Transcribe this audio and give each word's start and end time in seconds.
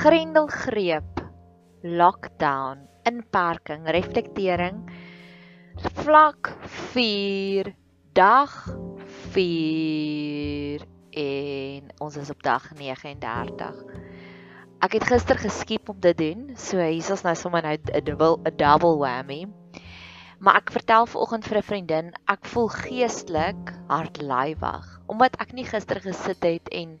Grendelgreep, 0.00 1.20
lockdown, 1.84 2.86
inperking, 3.04 3.84
reflektering. 3.84 4.78
Vlak 6.00 6.56
4, 6.94 7.74
dag 8.16 8.54
4 9.34 10.86
en 11.10 11.90
ons 12.00 12.16
is 12.16 12.30
op 12.32 12.40
dag 12.40 12.70
39. 12.78 13.82
Ek 14.80 14.96
het 14.96 15.04
gister 15.04 15.36
geskiep 15.36 15.92
om 15.92 16.00
dit 16.00 16.16
doen, 16.16 16.48
so 16.56 16.80
hier 16.80 17.04
is 17.04 17.26
nou 17.26 17.36
sommer 17.36 17.60
nou 17.68 17.76
'n 17.76 18.04
double 18.04 18.40
'n 18.48 18.56
double 18.56 18.96
whammy. 18.96 19.44
Maar 20.40 20.64
ek 20.64 20.72
vertel 20.72 21.04
vanoggend 21.06 21.44
vir 21.44 21.58
'n 21.58 21.68
vriendin, 21.72 22.12
ek 22.24 22.48
voel 22.48 22.72
geestelik 22.72 23.76
hardlywig 23.92 24.99
omdat 25.10 25.34
ek 25.42 25.52
nie 25.58 25.66
gister 25.66 25.98
gesit 26.04 26.44
het 26.46 26.70
en 26.70 26.94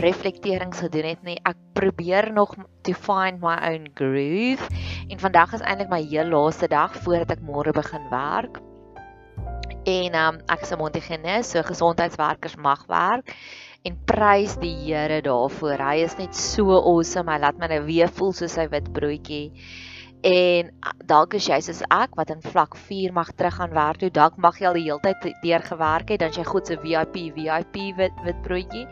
reflekterings 0.00 0.80
gedoen 0.80 1.10
het 1.12 1.22
nie. 1.26 1.36
Ek 1.44 1.58
probeer 1.76 2.30
nog 2.32 2.56
to 2.86 2.96
find 2.96 3.42
my 3.44 3.58
own 3.68 3.90
groove 3.94 4.64
en 5.08 5.20
vandag 5.20 5.58
is 5.58 5.64
eintlik 5.64 5.92
my 5.92 6.00
heel 6.02 6.32
laaste 6.32 6.70
dag 6.72 6.96
voordat 7.04 7.36
ek 7.36 7.44
môre 7.44 7.74
begin 7.76 8.08
werk. 8.12 8.62
En 9.88 10.16
um, 10.16 10.40
ek 10.48 10.64
is 10.64 10.72
'n 10.72 10.80
Montigenes, 10.80 11.50
so 11.52 11.62
gesondheidswerkers 11.62 12.56
mag 12.56 12.84
werk 12.88 13.36
en 13.84 13.96
prys 14.04 14.56
die 14.60 14.74
Here 14.84 15.20
daarvoor. 15.24 15.80
Hy 15.80 16.04
is 16.04 16.16
net 16.18 16.36
so 16.36 16.76
awesome. 16.76 17.32
Hy 17.32 17.38
laat 17.40 17.60
my 17.60 17.70
nou 17.72 17.80
weer 17.86 18.08
voel 18.08 18.32
soos 18.36 18.56
hy 18.60 18.68
wit 18.68 18.92
broodjie. 18.92 19.52
En 20.20 20.68
dalk 21.08 21.34
is 21.38 21.46
jy 21.48 21.56
soos 21.64 21.80
ek 21.88 22.12
wat 22.18 22.28
in 22.34 22.42
vlak 22.44 22.74
4 22.76 23.12
mag 23.16 23.30
teruggaan 23.32 23.72
werk 23.72 24.02
toe. 24.02 24.10
Dalk 24.12 24.36
mag 24.36 24.58
jy 24.60 24.66
al 24.68 24.76
die 24.76 24.84
hele 24.84 25.00
tyd 25.00 25.30
deur 25.40 25.64
gewerk 25.64 26.12
het, 26.12 26.20
dan 26.20 26.34
jy 26.36 26.44
goed 26.44 26.68
se 26.68 26.76
VIP 26.82 27.16
VIP 27.36 27.78
wit 27.96 28.18
wit 28.26 28.42
broodjie. 28.44 28.84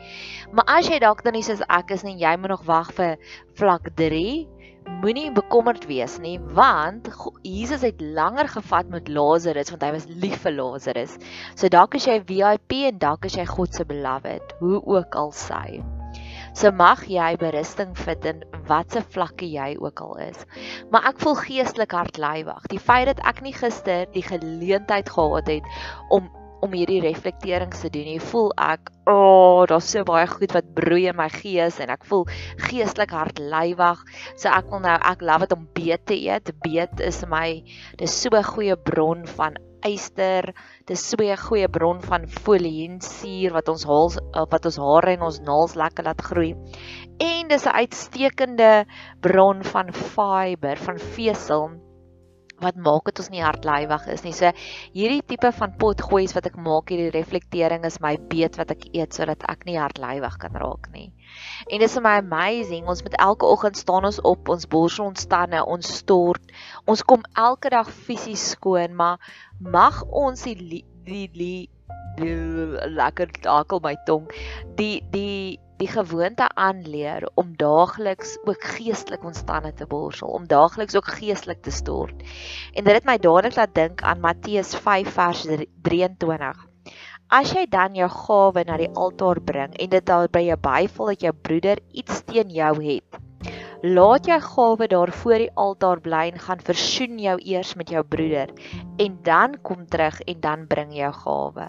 Maar 0.52 0.78
as 0.78 0.88
jy 0.88 1.00
dalk 1.04 1.20
dan 1.26 1.36
nie 1.36 1.44
soos 1.44 1.60
ek 1.68 1.92
is 1.92 2.06
nie, 2.06 2.16
jy 2.22 2.32
moet 2.40 2.54
nog 2.54 2.64
wag 2.64 2.94
vir 2.96 3.20
vlak 3.60 3.92
3. 4.00 4.48
Moenie 5.02 5.28
bekommerd 5.36 5.84
wees 5.84 6.16
nie, 6.24 6.38
want 6.56 7.10
Jesus 7.44 7.84
het 7.84 8.00
langer 8.00 8.48
gevat 8.48 8.88
met 8.88 9.12
Lazarus 9.12 9.68
want 9.74 9.84
hy 9.84 9.92
was 9.98 10.08
lief 10.08 10.40
vir 10.46 10.56
Lazarus. 10.56 11.18
So 11.60 11.68
dalk 11.68 12.00
is 12.00 12.08
jy 12.08 12.22
VIP 12.24 12.78
en 12.88 13.04
dalk 13.04 13.28
is 13.28 13.36
jy 13.36 13.44
God 13.44 13.76
se 13.76 13.84
beloved, 13.84 14.56
hoe 14.64 14.80
ook 14.80 15.20
al 15.20 15.36
sy. 15.36 15.82
So 16.58 16.72
mag 16.74 17.04
jy 17.06 17.36
berusting 17.38 17.92
vind 17.94 18.24
in 18.26 18.40
watse 18.66 18.98
vlakke 19.14 19.46
jy 19.46 19.76
ook 19.78 20.00
al 20.02 20.16
is. 20.24 20.40
Maar 20.90 21.12
ek 21.12 21.20
voel 21.22 21.36
geestelik 21.38 21.92
hardlywig. 21.94 22.64
Die 22.72 22.80
feit 22.82 23.06
dat 23.06 23.20
ek 23.30 23.44
nie 23.46 23.54
gister 23.54 24.08
die 24.10 24.24
geleentheid 24.26 25.06
gehad 25.14 25.46
het 25.52 25.68
om 26.10 26.26
om 26.66 26.72
hierdie 26.74 26.98
reflekterings 27.04 27.84
te 27.84 27.90
doen. 27.94 28.08
Jy 28.10 28.18
voel 28.32 28.48
ek, 28.58 28.90
o, 29.06 29.14
oh, 29.14 29.60
daar's 29.70 29.92
so 29.92 30.02
baie 30.02 30.26
goed 30.26 30.56
wat 30.56 30.72
broei 30.74 31.04
in 31.06 31.14
my 31.20 31.28
gees 31.30 31.78
en 31.78 31.92
ek 31.94 32.02
voel 32.10 32.26
geestelik 32.64 33.14
hardlywig. 33.14 34.02
So 34.34 34.50
ek 34.50 34.66
wil 34.72 34.82
nou 34.82 34.96
ek 34.98 35.22
love 35.22 35.46
dit 35.46 35.54
om 35.54 35.68
beet 35.78 36.08
te 36.10 36.18
eet. 36.18 36.50
Beet 36.66 36.98
is 37.06 37.22
my 37.30 37.62
dis 38.02 38.18
so 38.24 38.34
'n 38.34 38.50
goeie 38.50 38.74
bron 38.74 39.22
van 39.38 39.62
yster. 39.86 40.52
Dis 40.86 41.02
so 41.10 41.16
'n 41.22 41.36
goeie 41.36 41.68
bron 41.68 42.00
van 42.00 42.26
foliensuur 42.26 43.52
wat 43.52 43.68
ons 43.68 43.84
haal 43.84 44.10
eh, 44.18 44.46
wat 44.50 44.64
ons 44.64 44.76
hare 44.76 45.12
en 45.12 45.22
ons 45.22 45.40
naels 45.40 45.74
lekker 45.74 46.04
laat 46.04 46.22
groei. 46.22 46.54
En 47.20 47.48
dis 47.48 47.66
'n 47.66 47.78
uitstekende 47.82 48.86
bron 49.20 49.62
van 49.62 49.92
fiber, 49.92 50.76
van 50.76 50.98
vesel 50.98 51.87
wat 52.62 52.78
maak 52.82 53.08
dit 53.08 53.20
ons 53.22 53.30
nie 53.32 53.42
hardlywig 53.44 54.06
is 54.12 54.24
nie. 54.26 54.32
So 54.36 54.50
hierdie 54.96 55.22
tipe 55.32 55.50
van 55.54 55.74
potgoeies 55.80 56.34
wat 56.36 56.48
ek 56.50 56.58
maak 56.60 56.90
hierdie 56.92 57.12
reflektering 57.14 57.86
is 57.88 58.00
my 58.04 58.16
beet 58.30 58.58
wat 58.60 58.72
ek 58.74 58.88
eet 58.92 59.14
sodat 59.16 59.44
ek 59.50 59.64
nie 59.68 59.78
hardlywig 59.78 60.38
kan 60.42 60.58
raak 60.58 60.90
nie. 60.94 61.08
En 61.70 61.82
dis 61.82 61.96
my 62.02 62.18
amazing. 62.22 62.88
Ons 62.90 63.04
met 63.06 63.16
elke 63.22 63.46
oggend 63.46 63.78
staan 63.78 64.08
ons 64.08 64.20
op, 64.26 64.48
ons 64.48 64.68
borsel 64.70 65.10
ons 65.10 65.28
tande, 65.30 65.62
ons 65.62 65.94
stort. 66.00 66.54
Ons 66.86 67.04
kom 67.06 67.24
elke 67.38 67.70
dag 67.74 67.90
fisies 67.90 68.50
skoon, 68.56 68.96
maar 68.98 69.18
mag 69.60 70.02
ons 70.08 70.46
die 70.48 70.56
die 70.58 70.84
die, 71.08 71.28
die, 71.32 71.70
die 72.18 72.90
lekker 72.98 73.32
dakel 73.44 73.80
my 73.84 73.94
tong. 74.08 74.28
Die 74.76 74.98
die 75.12 75.58
die 75.78 75.88
gewoonte 75.88 76.48
aanleer 76.58 77.28
om 77.38 77.52
daagliks 77.56 78.36
ook 78.44 78.64
geestelik 78.76 79.24
ons 79.24 79.44
tande 79.46 79.72
te 79.78 79.86
borsel, 79.86 80.28
om 80.34 80.46
daagliks 80.50 80.96
ook 80.98 81.10
geestelik 81.20 81.62
te 81.62 81.74
stort. 81.74 82.24
En 82.74 82.84
dit 82.84 82.94
het 82.94 83.06
my 83.06 83.18
dadelik 83.22 83.56
laat 83.56 83.74
dink 83.74 84.02
aan 84.02 84.20
Matteus 84.20 84.74
5 84.74 85.12
vers 85.14 85.46
23. 85.86 86.66
As 87.28 87.52
jy 87.52 87.66
dan 87.68 87.94
jou 87.94 88.08
gawe 88.08 88.64
na 88.64 88.78
die 88.80 88.90
altaar 88.96 89.40
bring 89.44 89.74
en 89.76 89.90
dit 89.92 90.06
daar 90.06 90.30
by 90.32 90.46
jou 90.46 90.56
byval 90.64 91.12
dat 91.12 91.26
jou 91.26 91.32
broeder 91.32 91.82
iets 91.92 92.22
teen 92.24 92.50
jou 92.56 92.72
het, 92.82 93.18
laat 93.84 94.26
jou 94.26 94.40
gawe 94.40 94.88
daar 94.88 95.12
voor 95.12 95.44
die 95.44 95.50
altaar 95.54 96.00
bly 96.00 96.24
en 96.32 96.40
gaan 96.42 96.64
versoen 96.64 97.20
jou 97.22 97.36
eers 97.44 97.74
met 97.76 97.92
jou 97.92 98.02
broeder 98.02 98.50
en 98.98 99.20
dan 99.22 99.60
kom 99.62 99.86
terug 99.86 100.20
en 100.24 100.40
dan 100.40 100.66
bring 100.66 100.96
jou 100.96 101.12
gawe. 101.20 101.68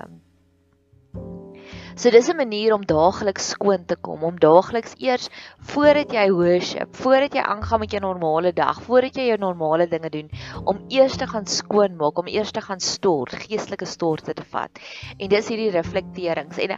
So 2.00 2.10
dis 2.16 2.30
'n 2.32 2.38
manier 2.40 2.72
om 2.74 2.84
daagliks 2.88 3.50
skoon 3.54 3.82
te 3.86 3.96
kom, 4.08 4.22
om 4.24 4.38
daagliks 4.40 4.94
eers 5.04 5.26
voordat 5.72 6.14
jy 6.16 6.30
worship, 6.32 6.94
voordat 6.96 7.34
jy 7.36 7.44
aangaan 7.44 7.82
met 7.84 7.92
jou 7.92 8.00
normale 8.06 8.54
dag, 8.56 8.80
voordat 8.86 9.20
jy 9.20 9.26
jou 9.28 9.38
normale 9.42 9.88
dinge 9.92 10.10
doen, 10.14 10.30
om 10.64 10.80
eers 10.88 11.18
te 11.20 11.28
gaan 11.28 11.46
skoon 11.46 11.98
maak, 12.00 12.22
om 12.24 12.32
eers 12.32 12.56
te 12.56 12.64
gaan 12.64 12.80
stort, 12.80 13.36
geestelike 13.44 13.86
storte 13.86 14.34
te 14.34 14.48
vat. 14.54 14.80
En 15.20 15.28
dis 15.28 15.52
hierdie 15.52 15.74
reflekterings 15.76 16.64
en 16.64 16.78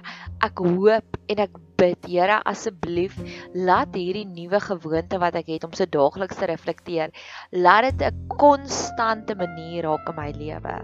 ek 0.49 0.65
hoop 0.65 1.21
en 1.29 1.45
ek 1.45 1.60
bid, 1.81 1.97
Here, 2.05 2.37
asseblief, 2.45 3.15
laat 3.57 3.95
hierdie 3.97 4.27
nuwe 4.29 4.59
gewoonte 4.61 5.17
wat 5.21 5.37
ek 5.39 5.49
het 5.55 5.65
om 5.65 5.73
so 5.77 5.89
daagliks 5.89 6.37
te 6.37 6.49
reflekteer, 6.51 7.13
laat 7.65 7.89
dit 7.89 8.05
'n 8.09 8.37
konstante 8.37 9.35
manier 9.35 9.89
raak 9.89 10.09
in 10.13 10.19
my 10.21 10.29
lewe. 10.37 10.75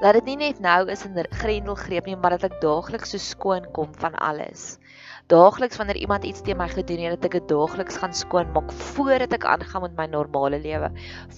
Laat 0.00 0.14
dit 0.20 0.30
nie 0.32 0.38
net 0.46 0.60
nou 0.60 0.88
is 0.88 1.04
in 1.04 1.18
grendelgreep 1.42 2.06
nie, 2.06 2.16
maar 2.16 2.38
dat 2.38 2.48
ek 2.50 2.60
daagliks 2.64 3.12
so 3.12 3.18
skoon 3.18 3.68
kom 3.72 3.92
van 4.04 4.14
alles 4.30 4.78
daagliks 5.26 5.76
wanneer 5.80 5.98
iemand 5.98 6.24
iets 6.24 6.42
teen 6.46 6.58
my 6.58 6.68
gedoen 6.70 7.00
het, 7.02 7.16
dat 7.16 7.24
ek 7.28 7.40
dit 7.40 7.48
daagliks 7.50 7.98
gaan 7.98 8.14
skoonmaak 8.14 8.70
voordat 8.92 9.32
ek 9.34 9.46
aangaan 9.48 9.82
met 9.82 9.96
my 9.98 10.06
normale 10.10 10.60
lewe. 10.62 10.90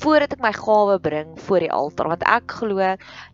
Voordat 0.02 0.34
ek 0.36 0.42
my 0.44 0.52
gawe 0.52 0.98
bring 1.00 1.30
voor 1.46 1.64
die 1.64 1.70
altaar, 1.72 2.10
want 2.12 2.26
ek 2.28 2.52
glo 2.60 2.90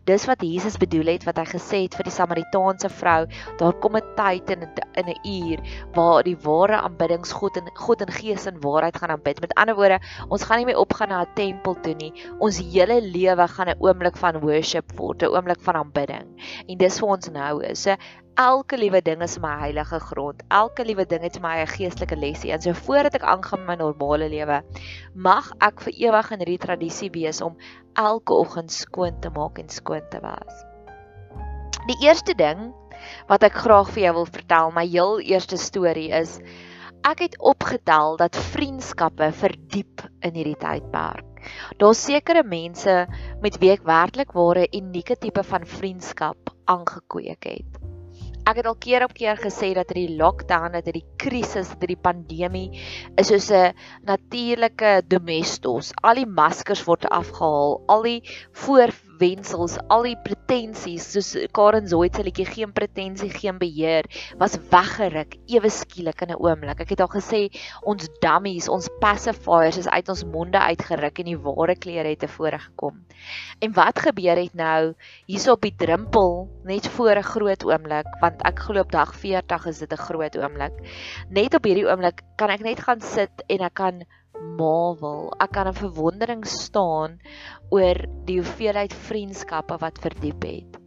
dis 0.07 0.27
wat 0.29 0.45
Jesus 0.45 0.77
bedoel 0.79 1.11
het 1.15 1.25
wat 1.27 1.41
hy 1.41 1.45
gesê 1.49 1.81
het 1.85 1.97
vir 1.99 2.07
die 2.07 2.15
Samaritaanse 2.15 2.89
vrou, 3.01 3.25
daar 3.59 3.75
kom 3.83 3.97
'n 3.99 4.15
tyd 4.15 4.49
in 4.55 4.63
in 4.95 5.11
'n 5.11 5.19
uur 5.27 5.59
waar 5.93 6.23
die 6.23 6.37
ware 6.47 6.79
aanbiddings 6.79 7.31
God 7.31 7.57
in 7.57 7.67
God 7.75 8.01
in 8.01 8.11
gees 8.11 8.45
en 8.45 8.61
waarheid 8.61 8.97
gaan 8.97 9.11
aanbid. 9.11 9.41
Met 9.41 9.53
ander 9.55 9.75
woorde, 9.75 9.99
ons 10.29 10.43
gaan 10.43 10.57
nie 10.57 10.65
meer 10.65 10.79
opgaan 10.79 11.09
na 11.09 11.21
'n 11.21 11.35
tempel 11.35 11.75
toe 11.81 11.95
nie. 11.95 12.13
Ons 12.39 12.59
hele 12.59 13.01
lewe 13.01 13.47
gaan 13.47 13.69
'n 13.69 13.79
oomblik 13.79 14.17
van 14.17 14.39
worship 14.39 14.91
word, 14.95 15.21
'n 15.21 15.35
oomblik 15.35 15.61
van 15.61 15.75
aanbidding. 15.75 16.27
En 16.67 16.77
dis 16.77 16.99
vir 16.99 17.07
ons 17.07 17.29
nou 17.29 17.63
is. 17.63 17.81
So 17.81 17.95
elke 18.35 18.77
liewe 18.77 18.99
ding 19.01 19.21
is 19.23 19.37
my 19.39 19.53
heilige 19.61 19.99
grond. 19.99 20.43
Elke 20.51 20.83
liewe 20.83 21.05
ding 21.07 21.23
het 21.23 21.37
my 21.41 21.53
eie 21.61 21.67
geestelike 21.71 22.17
lesie. 22.19 22.51
En 22.51 22.61
so 22.61 22.75
voordat 22.85 23.15
ek 23.15 23.23
aangaan 23.23 23.63
met 23.63 23.75
my 23.75 23.77
normale 23.79 24.27
lewe, 24.31 24.61
mag 25.15 25.51
ek 25.63 25.85
vir 25.85 25.95
ewig 26.07 26.31
in 26.35 26.43
hierdie 26.43 26.63
tradisie 26.65 27.11
wees 27.15 27.41
om 27.41 27.55
elke 27.95 28.35
oggend 28.35 28.71
skoon 28.75 29.21
te 29.23 29.31
maak 29.31 29.59
en 29.61 29.71
skoon 29.71 30.03
te 30.11 30.19
was. 30.23 30.63
Die 31.87 31.97
eerste 32.03 32.35
ding 32.35 32.73
wat 33.29 33.43
ek 33.47 33.55
graag 33.63 33.91
vir 33.95 34.07
jou 34.07 34.13
wil 34.19 34.27
vertel, 34.27 34.71
my 34.75 34.85
heel 34.87 35.19
eerste 35.23 35.59
storie 35.61 36.09
is 36.11 36.39
ek 37.05 37.21
het 37.21 37.39
opgetel 37.39 38.17
dat 38.19 38.35
vriendskappe 38.51 39.29
verdiep 39.37 40.03
in 40.25 40.35
hierdie 40.35 40.59
tydperk. 40.59 41.23
Daar's 41.79 42.01
sekere 42.03 42.43
mense 42.43 43.05
met 43.43 43.61
wie 43.61 43.71
ek 43.77 43.85
werklik 43.87 44.33
ware 44.35 44.65
unieke 44.73 45.15
tipe 45.21 45.45
van 45.45 45.69
vriendskap 45.69 46.49
aangekweek 46.65 47.53
het. 47.53 47.85
Ek 48.45 48.59
het 48.61 48.67
al 48.69 48.75
keer 48.77 49.01
op 49.01 49.13
keer 49.17 49.39
gesê 49.41 49.71
dat 49.73 49.89
hierdie 49.89 50.19
lockdown, 50.19 50.75
dat 50.77 50.85
hierdie 50.85 51.07
krisis, 51.17 51.71
dat 51.71 51.81
hierdie 51.81 51.97
pandemie 51.97 52.67
is 53.17 53.31
soos 53.31 53.47
'n 53.49 53.73
natuurlike 54.05 54.91
domestos. 55.09 55.89
Al 56.05 56.21
die 56.21 56.29
maskers 56.29 56.83
word 56.85 57.07
afgehaal, 57.09 57.81
al 57.89 58.05
die 58.05 58.21
voorwensels, 59.15 59.77
al 59.89 60.03
die 60.03 60.15
pretensies, 60.23 61.07
soos 61.13 61.35
Karen 61.55 61.87
Zoid 61.87 62.15
se 62.15 62.23
liedjie 62.23 62.45
geen 62.45 62.71
pretensie, 62.73 63.29
geen 63.29 63.57
beheer, 63.59 64.05
was 64.39 64.57
weggeruk 64.71 65.37
ewe 65.47 65.69
skielik 65.69 66.21
in 66.21 66.31
'n 66.31 66.39
oomblik. 66.39 66.81
Ek 66.81 66.89
het 66.89 67.01
al 67.01 67.07
gesê 67.07 67.49
ons 67.83 68.09
dummies, 68.21 68.67
ons 68.67 68.89
pacifiers 68.99 69.77
is 69.77 69.87
uit 69.87 70.09
ons 70.09 70.25
monde 70.25 70.59
uitgeruk 70.59 71.19
en 71.19 71.25
die 71.25 71.37
ware 71.37 71.75
kleure 71.75 72.09
het 72.09 72.19
tevore 72.19 72.59
gekom. 72.59 73.05
En 73.61 73.73
wat 73.73 73.99
gebeur 73.99 74.37
het 74.37 74.53
nou 74.53 74.93
hierso 75.27 75.53
op 75.53 75.61
die 75.61 75.75
drempel 75.75 76.49
net 76.63 76.87
voor 76.87 77.15
'n 77.15 77.23
groot 77.23 77.63
oomblik 77.63 78.05
want 78.21 78.41
ek 78.45 78.59
glo 78.59 78.79
op 78.79 78.91
dag 78.91 79.15
40 79.15 79.65
is 79.65 79.79
dit 79.79 79.91
'n 79.91 79.97
groot 79.97 80.37
oomblik. 80.37 80.73
Net 81.29 81.55
op 81.55 81.63
hierdie 81.63 81.87
oomblik 81.87 82.21
kan 82.35 82.49
ek 82.49 82.61
net 82.61 82.79
gaan 82.79 83.01
sit 83.01 83.43
en 83.47 83.59
ek 83.61 83.73
kan 83.73 84.03
marvel. 84.59 85.29
Ek 85.41 85.51
kan 85.57 85.67
in 85.67 85.77
verwondering 85.77 86.45
staan 86.49 87.19
oor 87.73 88.01
die 88.27 88.39
hoeveelheid 88.41 88.93
vriendskappe 89.07 89.77
wat 89.81 90.01
verdiep 90.03 90.45
het. 90.47 90.81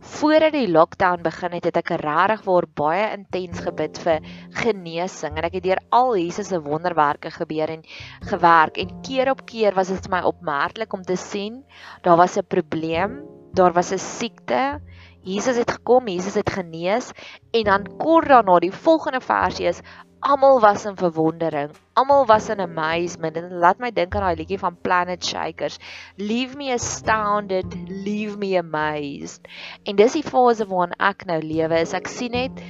Voordat 0.00 0.52
die 0.52 0.68
lockdown 0.68 1.22
begin 1.24 1.54
het, 1.56 1.66
het 1.68 1.78
ek 1.80 1.92
regtig 2.02 2.42
waar 2.46 2.66
baie 2.80 3.06
intens 3.14 3.62
gebid 3.64 3.98
vir 4.02 4.26
genesing 4.62 5.38
en 5.38 5.46
ek 5.48 5.58
het 5.58 5.66
deur 5.66 5.82
al 5.94 6.16
Jesus 6.18 6.50
se 6.52 6.60
wonderwerke 6.64 7.32
gebeur 7.34 7.72
en 7.76 7.84
gewerk 8.28 8.80
en 8.80 8.92
keer 9.06 9.30
op 9.32 9.44
keer 9.48 9.76
was 9.76 9.92
dit 9.92 10.10
my 10.12 10.22
opmerklik 10.28 10.92
om 10.96 11.04
te 11.06 11.16
sien 11.16 11.62
daar 12.04 12.18
was 12.20 12.36
'n 12.36 12.46
probleem, 12.48 13.22
daar 13.54 13.72
was 13.72 13.92
'n 13.92 13.98
siekte. 13.98 14.80
Jesus 15.22 15.56
het 15.56 15.70
gekom, 15.70 16.08
Jesus 16.08 16.34
het 16.34 16.50
genees 16.50 17.10
en 17.50 17.64
dan 17.64 17.88
kort 17.98 18.28
daarna 18.28 18.58
die 18.58 18.72
volgende 18.72 19.20
versie 19.20 19.66
is 19.66 19.82
almal 20.20 20.60
was 20.60 20.84
in 20.84 20.96
verwondering. 20.96 21.70
Almal 21.92 22.26
was 22.26 22.48
in 22.48 22.60
amazement. 22.60 23.36
En 23.36 23.58
laat 23.58 23.78
my 23.80 23.90
dink 23.92 24.14
aan 24.14 24.26
daai 24.28 24.36
liedjie 24.36 24.58
van 24.60 24.76
Planet 24.80 25.24
Shakers. 25.24 25.78
Leave 26.16 26.56
me 26.56 26.72
astounded, 26.72 27.76
leave 27.88 28.36
me 28.38 28.56
amazed. 28.58 29.48
En 29.84 29.96
dis 29.96 30.18
die 30.18 30.24
fase 30.26 30.66
waarin 30.68 30.96
ek 30.98 31.24
nou 31.28 31.40
lewe. 31.42 31.80
Is 31.80 31.96
ek 31.96 32.08
sien 32.08 32.36
net 32.36 32.60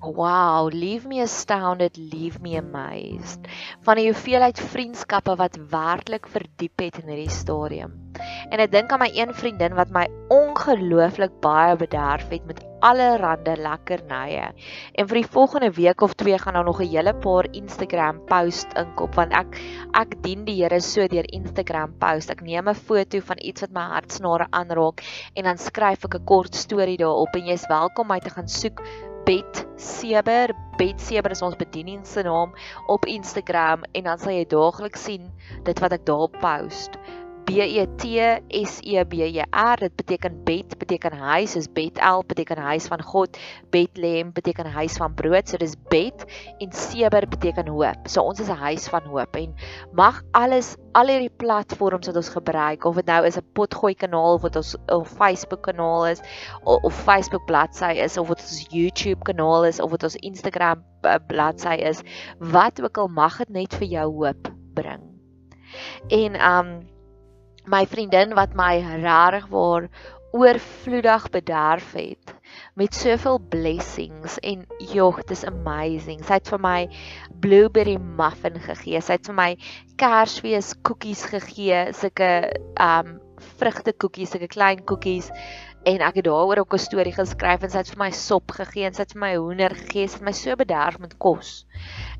Wow, 0.00 0.70
leave 0.72 1.08
me 1.08 1.20
astounded, 1.20 1.96
leave 1.98 2.40
me 2.40 2.54
amazed. 2.54 3.48
Van 3.82 3.98
die 3.98 4.06
hoeveelheid 4.06 4.60
vriendskappe 4.70 5.34
wat 5.40 5.58
werklik 5.72 6.28
verdiep 6.30 6.84
het 6.84 7.00
in 7.02 7.10
hierdie 7.10 7.34
stadium. 7.34 7.96
En 8.54 8.62
ek 8.62 8.70
dink 8.70 8.94
aan 8.94 9.02
my 9.02 9.10
een 9.14 9.34
vriendin 9.34 9.74
wat 9.74 9.90
my 9.94 10.06
ongelooflik 10.30 11.34
baie 11.42 11.74
bederf 11.78 12.30
het 12.30 12.46
met 12.46 12.62
allerlei 12.86 13.56
lekkernye. 13.58 14.52
En 14.94 15.08
vir 15.10 15.18
die 15.20 15.30
volgende 15.34 15.72
week 15.74 16.02
of 16.06 16.14
twee 16.14 16.38
gaan 16.38 16.54
daar 16.54 16.64
nog 16.64 16.80
'n 16.80 16.90
hele 16.94 17.14
paar 17.14 17.46
Instagram 17.50 18.22
post 18.26 18.70
inkop 18.78 19.14
want 19.14 19.32
ek 19.32 19.58
ek 19.94 20.22
dien 20.22 20.44
die 20.44 20.62
Here 20.62 20.80
so 20.80 21.06
deur 21.06 21.26
Instagram 21.32 21.98
post. 21.98 22.30
Ek 22.30 22.40
neem 22.42 22.68
'n 22.68 22.74
foto 22.74 23.20
van 23.20 23.36
iets 23.40 23.60
wat 23.60 23.72
my 23.72 23.86
hartsnare 23.98 24.46
aanraak 24.50 25.02
en 25.34 25.44
dan 25.44 25.58
skryf 25.58 26.04
ek 26.04 26.14
'n 26.14 26.24
kort 26.24 26.54
storie 26.54 26.96
daarop 26.96 27.34
en 27.34 27.46
jy's 27.46 27.66
welkom 27.66 28.06
om 28.06 28.14
my 28.14 28.20
te 28.20 28.30
gaan 28.30 28.48
soek 28.48 28.82
Bet 29.28 29.66
Seber. 29.76 30.54
Bet 30.78 31.02
Seber 31.04 31.34
is 31.34 31.42
ons 31.44 31.56
bediening 31.60 32.00
se 32.08 32.22
naam 32.24 32.54
op 32.88 33.04
Instagram 33.04 33.82
en 33.92 34.06
dan 34.08 34.22
sal 34.22 34.32
jy 34.32 34.46
daagliks 34.48 35.02
sien 35.04 35.26
dit 35.66 35.82
wat 35.84 35.92
ek 35.92 36.06
daar 36.08 36.30
post. 36.40 36.96
B 37.48 37.62
E 37.64 37.86
T 37.96 38.20
S 38.52 38.80
E 38.84 39.00
B 39.08 39.24
E 39.24 39.42
R 39.50 39.76
dit 39.80 39.94
beteken 39.96 40.34
bed 40.44 40.74
beteken 40.78 41.14
huis 41.16 41.56
is 41.56 41.68
Bethel 41.72 42.20
beteken 42.28 42.58
huis 42.60 42.86
van 42.92 43.00
God 43.02 43.38
Bethlehem 43.72 44.32
beteken 44.36 44.66
huis 44.68 44.98
van 45.00 45.14
brood 45.14 45.48
so 45.48 45.56
dis 45.56 45.72
bed 45.88 46.26
en 46.60 46.72
seber 46.76 47.24
beteken 47.24 47.70
hoop 47.72 48.04
so 48.04 48.20
ons 48.28 48.42
is 48.44 48.50
'n 48.52 48.60
huis 48.60 48.88
van 48.92 49.08
hoop 49.08 49.36
en 49.40 49.54
mag 49.92 50.20
alles 50.32 50.76
al 50.92 51.08
hierdie 51.08 51.32
platforms 51.40 52.06
wat 52.06 52.20
ons 52.20 52.28
gebruik 52.28 52.84
of 52.84 53.00
dit 53.00 53.06
nou 53.06 53.24
is 53.24 53.40
'n 53.40 53.46
potgooi 53.56 53.94
kanaal 53.94 54.34
of 54.34 54.42
wat 54.42 54.56
ons 54.56 54.76
'n 54.76 55.04
Facebook 55.04 55.62
kanaal 55.62 56.06
is 56.06 56.20
of, 56.64 56.84
of 56.84 56.94
Facebook 57.08 57.46
bladsy 57.46 57.96
is 57.96 58.18
of 58.18 58.28
wat 58.28 58.44
ons 58.44 58.66
YouTube 58.68 59.24
kanaal 59.24 59.64
is 59.64 59.80
of 59.80 59.90
wat 59.90 60.02
ons 60.02 60.20
Instagram 60.20 60.84
uh, 61.02 61.16
bladsy 61.26 61.80
is 61.80 62.04
wat 62.38 62.82
ook 62.82 62.98
al 62.98 63.08
mag 63.08 63.38
dit 63.38 63.48
net 63.48 63.74
vir 63.74 63.88
jou 63.88 64.12
hoop 64.12 64.52
bring. 64.74 65.00
En 66.08 66.40
um 66.52 66.97
my 67.68 67.84
vriendin 67.86 68.34
wat 68.38 68.56
my 68.58 68.78
regtig 68.80 69.48
waar 69.52 69.88
oorvloedig 70.36 71.30
bederf 71.32 71.92
het 71.96 72.34
met 72.74 72.94
soveel 72.94 73.38
blessings 73.48 74.38
en 74.38 74.66
jog 74.92 75.22
dis 75.28 75.44
amazing. 75.44 76.20
Sy 76.24 76.38
het 76.38 76.50
vir 76.52 76.60
my 76.62 76.80
blueberry 77.42 77.96
muffin 77.98 78.58
gegee. 78.60 79.00
Sy 79.00 79.16
het 79.18 79.30
vir 79.30 79.38
my 79.38 79.48
Kersfees 80.00 80.74
koekies 80.86 81.24
gegee, 81.32 81.88
sulke 81.96 82.30
um 82.76 83.16
vrugtekoekies, 83.58 84.32
sulke 84.34 84.50
klein 84.50 84.82
koekies 84.86 85.30
en 85.84 86.02
ek 86.04 86.18
het 86.20 86.24
daaroor 86.24 86.58
ook 86.64 86.74
'n 86.74 86.78
storie 86.78 87.12
geskryf 87.12 87.62
en 87.62 87.70
sy 87.70 87.78
het 87.78 87.90
vir 87.90 87.98
my 87.98 88.10
sop 88.10 88.50
gegee 88.50 88.84
en 88.84 88.94
sy 88.94 89.02
het 89.02 89.12
vir 89.12 89.20
my 89.20 89.34
hoender 89.36 89.74
gegee, 89.74 90.08
sy 90.08 90.18
het 90.18 90.26
my 90.26 90.32
so 90.32 90.56
bederf 90.56 90.98
met 90.98 91.18
kos. 91.18 91.64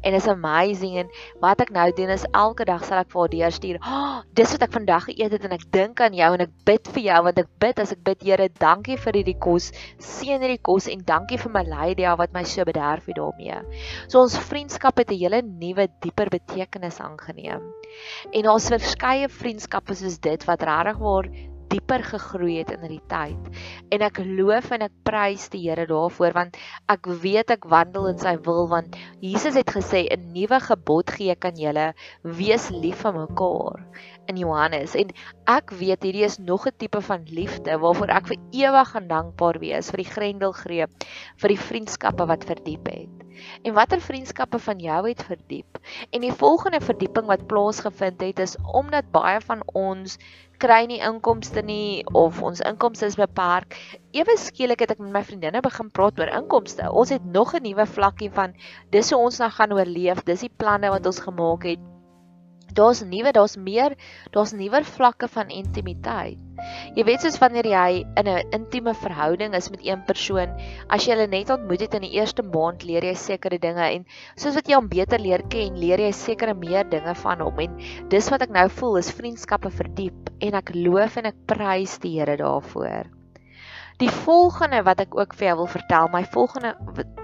En 0.03 0.15
is 0.15 0.29
amazing 0.29 0.97
en 0.99 1.09
wat 1.41 1.61
ek 1.61 1.71
nou 1.71 1.93
doen 1.93 2.09
is 2.09 2.25
elke 2.33 2.65
dag 2.65 2.85
sal 2.85 2.99
ek 2.99 3.11
vir 3.11 3.21
haar 3.21 3.29
deurstuur. 3.29 3.79
Oh, 3.83 4.23
dis 4.33 4.53
wat 4.53 4.63
ek 4.63 4.73
vandag 4.73 5.05
geëet 5.05 5.33
het 5.33 5.45
en 5.45 5.53
ek 5.53 5.67
dink 5.73 6.01
aan 6.01 6.15
jou 6.15 6.33
en 6.35 6.41
ek 6.41 6.55
bid 6.65 6.89
vir 6.95 7.03
jou 7.03 7.23
want 7.23 7.39
ek 7.39 7.51
bid 7.59 7.79
as 7.79 7.93
ek 7.93 8.05
bid 8.05 8.23
Here, 8.29 8.49
dankie 8.49 8.97
vir 8.97 9.13
hierdie 9.13 9.39
kos. 9.39 9.73
Seën 9.99 10.41
hierdie 10.41 10.63
kos 10.63 10.89
en 10.89 11.05
dankie 11.05 11.39
vir 11.39 11.53
my 11.53 11.63
Lydia 11.63 12.17
wat 12.17 12.33
my 12.33 12.45
so 12.45 12.65
bederf 12.65 13.07
het 13.07 13.17
daarmee. 13.17 13.61
So 14.09 14.21
ons 14.21 14.39
vriendskap 14.39 14.99
het 14.99 15.11
'n 15.11 15.19
hele 15.19 15.43
nuwe 15.43 15.89
dieper 16.01 16.29
betekenis 16.29 17.01
aangeneem. 17.01 17.63
En 18.33 18.43
daar's 18.43 18.69
verskeie 18.69 19.29
vriendskappe 19.29 19.95
soos 19.95 20.19
dit 20.19 20.45
wat 20.45 20.63
regtig 20.63 20.99
waar 20.99 21.31
dieper 21.73 22.03
gegroei 22.05 22.59
het 22.59 22.73
in 22.75 22.85
hierdie 22.85 23.05
tyd. 23.11 23.51
En 23.95 24.05
ek 24.07 24.21
loof 24.25 24.71
en 24.77 24.87
ek 24.87 24.95
prys 25.07 25.49
die 25.53 25.63
Here 25.69 25.87
daarvoor 25.89 26.37
want 26.37 26.59
ek 26.93 27.09
weet 27.23 27.53
ek 27.57 27.69
wandel 27.71 28.09
in 28.13 28.21
sy 28.23 28.37
wil 28.47 28.69
want 28.71 28.97
Jesus 29.25 29.59
het 29.59 29.71
gesê 29.77 30.07
'n 30.09 30.33
nuwe 30.33 30.61
gebod 30.69 31.11
gee 31.11 31.31
ek 31.35 31.45
aan 31.45 31.61
julle 31.61 31.93
wees 32.23 32.71
lief 32.71 33.03
vir 33.05 33.13
mekaar 33.13 33.85
in 34.29 34.37
Johannes 34.37 34.95
en 34.95 35.13
ek 35.49 35.73
weet 35.81 36.05
hierdie 36.05 36.25
is 36.25 36.39
nog 36.39 36.67
'n 36.67 36.77
tipe 36.79 37.01
van 37.01 37.25
liefde 37.25 37.79
waarvoor 37.85 38.11
ek 38.19 38.27
vir 38.33 38.39
ewig 38.53 38.89
gaan 38.93 39.09
dankbaar 39.09 39.59
wees 39.59 39.91
vir 39.91 40.05
die 40.05 40.13
grendelgreep 40.13 40.91
vir 41.37 41.49
die 41.49 41.65
vriendskappe 41.69 42.27
wat 42.27 42.45
verdiep 42.45 42.87
het. 42.93 43.29
En 43.63 43.75
watter 43.75 44.01
vriendskappe 44.01 44.59
van 44.59 44.79
jou 44.83 45.09
het 45.09 45.23
verdiep? 45.23 45.79
En 46.11 46.21
die 46.21 46.33
volgende 46.33 46.81
verdieping 46.81 47.27
wat 47.27 47.47
plaasgevind 47.47 48.21
het 48.21 48.39
is 48.39 48.57
omdat 48.73 49.13
baie 49.15 49.41
van 49.41 49.63
ons 49.79 50.19
kry 50.59 50.87
nie 50.91 50.99
inkomste 51.07 51.63
nie 51.63 52.03
of 52.19 52.41
ons 52.43 52.63
inkomste 52.67 53.07
is 53.07 53.19
beperk. 53.19 53.77
Ewe 54.17 54.35
skielik 54.41 54.83
het 54.83 54.95
ek 54.97 55.03
met 55.03 55.13
my 55.15 55.23
vriendinne 55.27 55.63
begin 55.63 55.91
praat 55.95 56.19
oor 56.19 56.33
inkomste. 56.41 56.91
Ons 56.91 57.15
het 57.15 57.25
nog 57.25 57.55
'n 57.55 57.63
nuwe 57.63 57.87
vlakkie 57.87 58.31
van 58.31 58.55
dis 58.91 59.11
hoe 59.11 59.21
ons 59.21 59.39
nou 59.39 59.51
gaan 59.51 59.73
oorleef. 59.73 60.25
Dis 60.25 60.41
die 60.41 60.57
planne 60.57 60.91
wat 60.91 61.07
ons 61.07 61.21
gemaak 61.21 61.65
het 61.65 61.79
daar's 62.75 63.03
nuwe, 63.05 63.33
daar's 63.33 63.57
meer, 63.57 63.95
daar's 64.35 64.53
nuwer 64.53 64.85
vlakke 64.85 65.29
van 65.29 65.49
intimiteit. 65.49 66.39
Jy 66.97 67.05
weet 67.07 67.23
soos 67.23 67.39
wanneer 67.39 67.67
jy 67.71 68.05
in 68.19 68.29
'n 68.29 68.55
intieme 68.57 68.95
verhouding 68.95 69.55
is 69.55 69.71
met 69.71 69.85
een 69.87 70.03
persoon, 70.05 70.51
as 70.91 71.07
jy 71.07 71.15
hulle 71.15 71.29
net 71.31 71.51
ontmoet 71.51 71.81
het 71.81 71.95
in 71.95 72.03
die 72.03 72.17
eerste 72.19 72.43
maand, 72.43 72.83
leer 72.83 73.05
jy 73.05 73.15
sekere 73.15 73.59
dinge 73.59 73.87
en 73.95 74.07
soos 74.35 74.55
wat 74.55 74.69
jy 74.69 74.75
hom 74.75 74.89
beter 74.89 75.21
leer 75.21 75.43
ken, 75.49 75.79
leer 75.79 76.01
jy 76.01 76.13
sekere 76.13 76.55
meer 76.55 76.89
dinge 76.91 77.15
van 77.15 77.41
hom 77.41 77.59
en 77.59 77.79
dis 78.09 78.31
wat 78.31 78.43
ek 78.43 78.51
nou 78.51 78.69
voel 78.69 78.97
is 78.97 79.13
vriendskappe 79.13 79.71
verdiep 79.71 80.31
en 80.41 80.55
ek 80.55 80.75
loof 80.75 81.17
en 81.17 81.27
ek 81.27 81.47
prys 81.47 81.99
die 81.99 82.19
Here 82.19 82.37
daarvoor. 82.37 83.07
Die 83.99 84.11
volgende 84.11 84.83
wat 84.83 85.01
ek 85.01 85.15
ook 85.15 85.35
vir 85.35 85.49
jou 85.49 85.57
wil 85.57 85.67
vertel, 85.67 86.09
my 86.09 86.25
volgende 86.25 86.75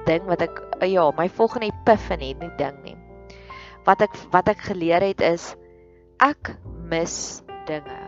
ding 0.07 0.27
wat 0.27 0.43
ek 0.43 0.63
ja, 0.87 1.11
my 1.17 1.29
volgende 1.29 1.73
epiphany, 1.73 2.35
nie 2.39 2.51
ding 2.59 2.83
nie 2.85 3.04
wat 3.85 4.05
ek 4.07 4.17
wat 4.33 4.49
ek 4.49 4.67
geleer 4.71 5.05
het 5.05 5.21
is 5.21 5.55
ek 6.23 6.55
mis 6.91 7.43
dinge. 7.69 8.01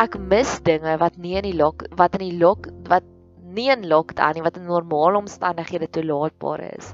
Ek 0.00 0.16
mis 0.18 0.58
dinge 0.64 0.96
wat 0.98 1.18
nie 1.18 1.36
in 1.40 1.48
die 1.50 1.56
lok 1.58 1.86
wat 1.98 2.18
in 2.18 2.26
die 2.30 2.38
lok 2.38 2.68
wat 2.88 3.06
nie 3.52 3.68
in 3.72 3.84
lockdown 3.88 4.36
nie 4.36 4.44
wat 4.44 4.56
in 4.56 4.68
normale 4.68 5.20
omstandighede 5.20 5.88
toelaatbaar 5.92 6.62
is. 6.72 6.92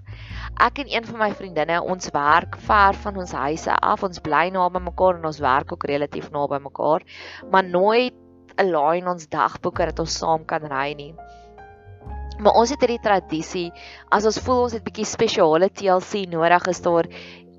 Ek 0.59 0.81
en 0.83 0.91
een 0.91 1.07
van 1.07 1.21
my 1.21 1.29
vriendinne, 1.39 1.79
ons 1.83 2.11
werk 2.15 2.59
ver 2.67 2.99
van 3.05 3.21
ons 3.23 3.35
huise 3.45 3.75
af. 3.75 4.03
Ons 4.07 4.23
bly 4.25 4.49
naby 4.55 4.83
mekaar 4.83 5.21
en 5.21 5.29
ons 5.31 5.43
werk 5.45 5.73
ook 5.75 5.87
relatief 5.91 6.33
naby 6.35 6.59
mekaar, 6.65 7.05
maar 7.53 7.65
nooit 7.65 8.15
'n 8.59 8.71
laai 8.73 8.99
in 8.99 9.09
ons 9.09 9.29
dagboeke 9.31 9.87
dat 9.93 10.01
ons 10.01 10.19
saam 10.19 10.45
kan 10.45 10.65
ry 10.67 10.95
nie. 10.95 11.15
Maar 12.39 12.55
ons 12.55 12.71
het 12.71 12.81
hierdie 12.81 13.03
tradisie, 13.03 13.71
as 14.11 14.25
ons 14.25 14.39
voel 14.39 14.63
ons 14.63 14.73
het 14.73 14.85
bietjie 14.85 15.07
spesiale 15.07 15.71
TLC 15.71 16.27
nodig 16.31 16.67
is 16.67 16.81
daar 16.83 17.07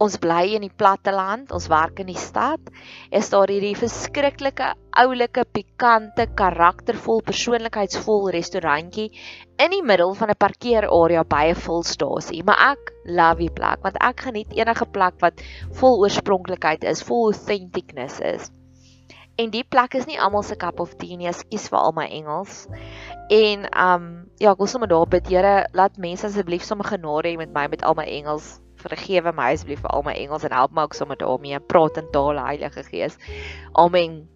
ons 0.04 0.16
bly 0.22 0.56
in 0.56 0.64
die 0.64 0.74
platteland, 0.82 1.52
ons 1.56 1.68
werk 1.72 2.00
in 2.00 2.10
die 2.10 2.20
stad, 2.20 2.72
is 3.16 3.30
daar 3.34 3.52
hierdie 3.52 3.76
verskriklike 3.78 4.72
oulike 5.00 5.44
pikante 5.56 6.26
karaktervol 6.40 7.22
persoonlikheidsvol 7.28 8.30
restaurantjie 8.36 9.10
in 9.60 9.74
die 9.76 9.84
middel 9.84 10.16
van 10.16 10.32
'n 10.32 10.40
parkeerarea 10.40 11.24
by 11.24 11.50
'n 11.50 11.60
volstasie. 11.66 12.44
Maar 12.44 12.72
ek 12.72 12.94
love 13.06 13.40
die 13.40 13.52
plek 13.60 13.84
want 13.84 13.98
ek 14.00 14.22
geniet 14.28 14.56
enige 14.56 14.86
plek 14.86 15.20
wat 15.20 15.42
vol 15.82 16.00
oorspronklikheid 16.00 16.84
is, 16.84 17.04
vol 17.04 17.32
authenticness 17.34 18.20
is. 18.20 18.52
En 19.38 19.50
die 19.50 19.64
plek 19.64 19.94
is 19.96 20.06
nie 20.06 20.20
almal 20.20 20.44
se 20.44 20.56
cup 20.56 20.80
of 20.80 20.96
tea 20.98 21.16
nie, 21.16 21.28
ekskuus 21.28 21.70
vir 21.70 21.80
al 21.80 21.92
my 21.92 22.08
Engels. 22.08 22.68
En 23.30 23.68
um 23.76 24.30
ja, 24.40 24.52
ek 24.52 24.58
wil 24.58 24.68
sommer 24.68 24.88
daar 24.88 25.08
bid, 25.08 25.28
Here, 25.28 25.68
laat 25.74 25.98
mense 25.98 26.26
asseblief 26.26 26.64
sommer 26.64 26.86
genade 26.86 27.28
hê 27.30 27.38
met 27.38 27.54
my 27.54 27.68
met 27.68 27.84
al 27.84 27.96
my 27.96 28.04
Engels 28.04 28.60
vergewe 28.82 29.34
my 29.36 29.52
asseblief 29.54 29.82
vir 29.84 29.94
al 29.96 30.06
my 30.08 30.14
Engels 30.14 30.44
en 30.48 30.56
help 30.56 30.72
my 30.72 30.88
ook 30.88 30.98
sommer 30.98 31.18
daarmee 31.18 31.60
praat 31.60 31.98
in 31.98 32.10
taal 32.12 32.40
Heilige 32.40 32.84
Gees. 32.84 33.18
Amen. 33.72 34.30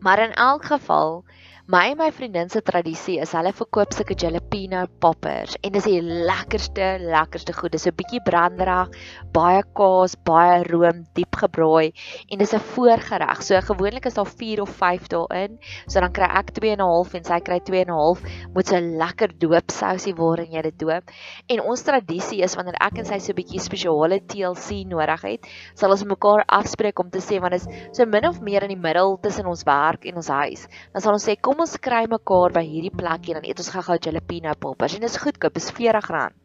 Maar 0.00 0.18
in 0.18 0.34
elk 0.34 0.64
geval 0.64 1.24
My 1.72 1.86
en 1.88 1.96
my 1.96 2.10
vriendin 2.12 2.50
se 2.52 2.60
tradisie 2.60 3.14
is 3.24 3.30
hulle 3.32 3.48
verkoop 3.56 3.94
sulke 3.96 4.12
jalapeno 4.20 4.82
poppers 5.00 5.54
en 5.64 5.72
dis 5.72 5.86
die 5.88 6.02
lekkerste 6.04 6.98
lekkerste 7.00 7.54
goed. 7.56 7.72
Dis 7.72 7.86
'n 7.88 7.94
bietjie 7.96 8.20
branderig, 8.26 8.90
baie 9.32 9.62
kaas, 9.72 10.12
baie 10.28 10.58
room, 10.68 11.06
diep 11.16 11.38
gebraai 11.40 11.94
en 12.28 12.38
dis 12.38 12.52
'n 12.52 12.60
voorgereg. 12.74 13.40
So 13.42 13.56
gewoonlik 13.56 14.04
is 14.04 14.18
daar 14.20 14.28
4 14.28 14.60
of 14.60 14.68
5 14.68 15.08
daarin. 15.08 15.56
So 15.88 16.00
dan 16.00 16.12
kry 16.12 16.28
ek 16.28 16.52
2 16.52 16.72
en 16.72 16.80
'n 16.80 16.84
half 16.84 17.14
en 17.14 17.24
sy 17.24 17.40
kry 17.40 17.58
2 17.60 17.80
en 17.80 17.88
'n 17.88 17.96
half 17.96 18.20
met 18.54 18.66
so 18.66 18.76
'n 18.76 18.98
lekker 18.98 19.38
doopsousie 19.38 20.14
waarin 20.14 20.52
jy 20.52 20.62
dit 20.62 20.78
doop. 20.78 21.04
En 21.48 21.60
ons 21.60 21.82
tradisie 21.82 22.42
is 22.42 22.54
wanneer 22.54 22.76
ek 22.82 22.98
en 22.98 23.04
sy 23.06 23.18
so 23.18 23.32
'n 23.32 23.36
bietjie 23.36 23.60
spesiale 23.60 24.20
TLC 24.20 24.84
nodig 24.84 25.22
het, 25.22 25.46
sal 25.74 25.90
ons 25.90 26.04
mekaar 26.04 26.44
afspreek 26.48 26.98
om 26.98 27.08
te 27.08 27.20
sê 27.20 27.40
want 27.40 27.52
dit 27.52 27.62
is 27.62 27.96
so 27.96 28.04
min 28.04 28.28
of 28.28 28.42
meer 28.42 28.62
in 28.62 28.68
die 28.68 28.88
middel 28.88 29.18
tussen 29.22 29.46
ons 29.46 29.64
werk 29.64 30.04
en 30.04 30.16
ons 30.16 30.28
huis. 30.28 30.68
Dan 30.92 31.00
sal 31.00 31.12
ons 31.14 31.24
sê 31.24 31.40
kom 31.40 31.61
ons 31.62 31.78
kry 31.82 32.04
mekaar 32.10 32.54
by 32.54 32.62
hierdie 32.66 32.94
plekkie 32.94 33.36
dan 33.36 33.46
eet 33.46 33.60
ons 33.62 33.70
gou-gou 33.74 33.98
jalapeno 34.02 34.54
poppers 34.58 34.96
en 34.96 35.04
dit 35.04 35.10
is 35.10 35.20
goedkoop, 35.22 35.58
is 35.60 35.70
R40. 35.70 36.38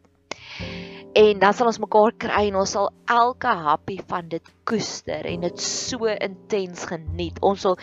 En 1.18 1.40
dan 1.42 1.54
sal 1.56 1.70
ons 1.70 1.80
mekaar 1.82 2.12
kry 2.20 2.44
en 2.50 2.58
ons 2.60 2.72
sal 2.76 2.90
elke 3.10 3.52
happie 3.64 3.98
van 4.10 4.28
dit 4.30 4.50
koester 4.68 5.26
en 5.26 5.46
dit 5.46 5.62
so 5.64 6.06
intens 6.12 6.84
geniet. 6.90 7.40
Ons 7.42 7.64
sal 7.66 7.78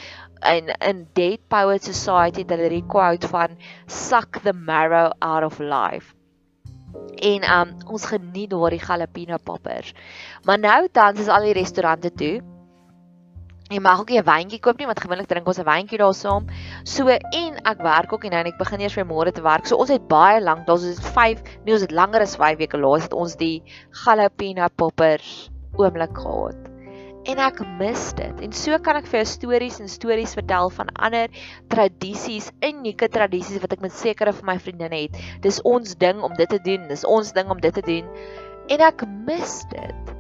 in 0.51 0.71
in 0.77 1.05
Dead 1.17 1.41
Poets 1.51 1.89
Society 1.89 2.45
het 2.45 2.53
hulle 2.53 2.69
die 2.71 2.85
quote 2.87 3.27
van 3.31 3.57
suck 3.91 4.39
the 4.45 4.53
marrow 4.53 5.11
out 5.19 5.43
of 5.43 5.59
life. 5.59 6.13
En 7.19 7.47
um 7.57 7.75
ons 7.91 8.07
geniet 8.13 8.53
daardie 8.53 8.83
jalapeno 8.83 9.41
poppers. 9.43 9.91
Maar 10.45 10.59
nou 10.59 10.81
dan 10.91 11.17
is 11.19 11.31
al 11.31 11.49
die 11.49 11.57
restaurante 11.57 12.13
toe. 12.13 12.54
Jy 13.65 13.79
mag 13.81 13.99
ook 13.99 14.11
nie 14.13 14.19
'n 14.21 14.25
wyntjie 14.25 14.59
koop 14.61 14.77
nie 14.77 14.85
want 14.85 14.99
gewoonlik 15.01 15.27
drink 15.27 15.47
ons 15.47 15.59
'n 15.59 15.65
wyntjie 15.65 15.97
daar 15.97 16.13
saam. 16.13 16.45
So 16.83 17.07
en 17.09 17.55
ek 17.65 17.81
werk 17.81 18.13
ook 18.13 18.25
en 18.25 18.31
nou 18.31 18.39
en 18.39 18.51
ek 18.51 18.59
begin 18.59 18.81
eers 18.81 18.93
vir 18.93 19.05
môre 19.05 19.31
te 19.33 19.41
werk. 19.41 19.65
So 19.65 19.75
ons 19.77 19.89
het 19.89 20.07
baie 20.07 20.39
lank, 20.39 20.67
daar's 20.67 20.83
dit 20.83 20.99
5, 20.99 21.41
nee 21.65 21.73
ons 21.73 21.81
het 21.81 21.91
langer 21.91 22.21
as 22.21 22.35
5 22.35 22.59
weke 22.59 22.77
laas 22.77 23.03
het 23.03 23.13
ons 23.13 23.35
die 23.35 23.63
jalapeno 24.05 24.67
poppers 24.75 25.49
oomblik 25.77 26.13
gehad. 26.13 26.69
En 27.25 27.39
ek 27.41 27.63
mis 27.79 28.13
dit. 28.13 28.41
En 28.41 28.51
so 28.53 28.77
kan 28.77 28.97
ek 28.97 29.07
vir 29.07 29.23
jou 29.23 29.25
stories 29.25 29.79
en 29.79 29.89
stories 29.89 30.35
vertel 30.37 30.69
van 30.69 30.91
ander 30.93 31.27
tradisies, 31.73 32.51
unieke 32.61 33.09
tradisies 33.09 33.61
wat 33.61 33.73
ek 33.73 33.81
met 33.81 33.91
sekere 33.91 34.33
van 34.33 34.45
my 34.45 34.59
vriendinne 34.59 35.07
het. 35.07 35.17
Dis 35.41 35.57
ons 35.65 35.95
ding 35.97 36.21
om 36.21 36.33
dit 36.37 36.49
te 36.49 36.61
doen. 36.61 36.85
Dis 36.87 37.03
ons 37.03 37.33
ding 37.33 37.49
om 37.49 37.59
dit 37.59 37.73
te 37.73 37.81
doen. 37.81 38.05
En 38.69 38.85
ek 38.91 39.07
mis 39.25 39.57
dit. 39.73 40.14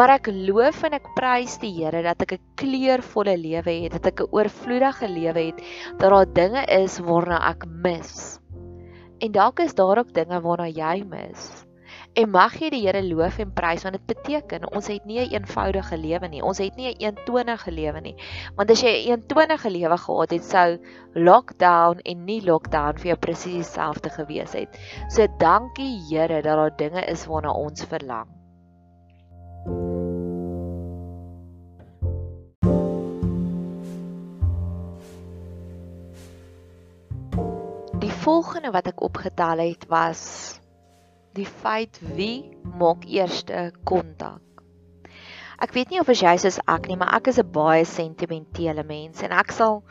Maar 0.00 0.14
ek 0.14 0.30
loof 0.32 0.78
en 0.88 0.94
ek 0.96 1.08
prys 1.12 1.58
die 1.60 1.74
Here 1.76 2.00
dat 2.00 2.22
ek 2.24 2.30
'n 2.32 2.44
kleurvolle 2.56 3.34
lewe 3.36 3.72
het, 3.82 3.92
dat 3.92 4.06
ek 4.08 4.22
'n 4.24 4.32
oorvloedige 4.32 5.08
lewe 5.12 5.42
het, 5.52 5.58
dat 6.00 6.08
daar 6.10 6.30
dinge 6.38 6.62
is 6.72 6.94
waarna 7.04 7.36
ek 7.50 7.66
mis. 7.68 8.40
En 9.20 9.32
dalk 9.32 9.60
is 9.60 9.74
daar 9.74 10.00
ook 10.00 10.14
dinge 10.16 10.40
waarna 10.40 10.68
jy 10.72 11.04
mis. 11.04 11.66
En 12.16 12.30
mag 12.30 12.56
jy 12.56 12.70
die 12.70 12.80
Here 12.86 13.02
loof 13.04 13.38
en 13.44 13.52
prys 13.52 13.84
want 13.84 13.98
dit 13.98 14.06
beteken 14.06 14.72
ons 14.72 14.88
het 14.88 15.04
nie 15.04 15.20
'n 15.20 15.22
een 15.22 15.44
eenvoudige 15.44 15.96
lewe 15.96 16.28
nie. 16.28 16.42
Ons 16.42 16.58
het 16.58 16.76
nie 16.76 16.88
'n 16.88 16.96
een 16.96 17.12
eentonige 17.12 17.70
lewe 17.70 18.00
nie. 18.00 18.16
Want 18.56 18.70
as 18.70 18.80
jy 18.80 18.88
'n 18.88 19.04
een 19.04 19.20
eentonige 19.20 19.70
lewe 19.70 19.98
gehad 19.98 20.30
het, 20.30 20.44
sou 20.44 20.78
lockdown 21.12 22.00
en 22.04 22.24
nie 22.24 22.40
lockdown 22.40 22.96
vir 22.96 23.06
jou 23.06 23.18
presies 23.18 23.68
dieselfde 23.68 24.08
gewees 24.08 24.52
het. 24.52 24.78
So 25.10 25.26
dankie 25.38 26.00
Here 26.08 26.42
dat 26.42 26.56
daar 26.56 26.76
dinge 26.76 27.04
is 27.04 27.26
waarna 27.26 27.52
ons 27.52 27.84
verlang. 27.84 28.39
Volgende 38.30 38.70
wat 38.70 38.86
ek 38.86 39.02
opgetel 39.02 39.58
het 39.64 39.88
was 39.90 40.20
die 41.34 41.46
feit 41.46 41.98
wie 42.14 42.54
maak 42.78 43.02
eerste 43.08 43.70
kontak. 43.86 44.42
Ek 45.60 45.74
weet 45.76 45.90
nie 45.92 46.00
of 46.00 46.08
as 46.08 46.22
jy 46.22 46.36
soos 46.40 46.60
ek 46.70 46.86
nie, 46.88 46.96
maar 47.00 47.10
ek 47.18 47.32
is 47.32 47.40
'n 47.42 47.50
baie 47.52 47.84
sentimentele 47.84 48.84
mens 48.86 49.22
en 49.26 49.34
ek 49.34 49.50
sal 49.52 49.82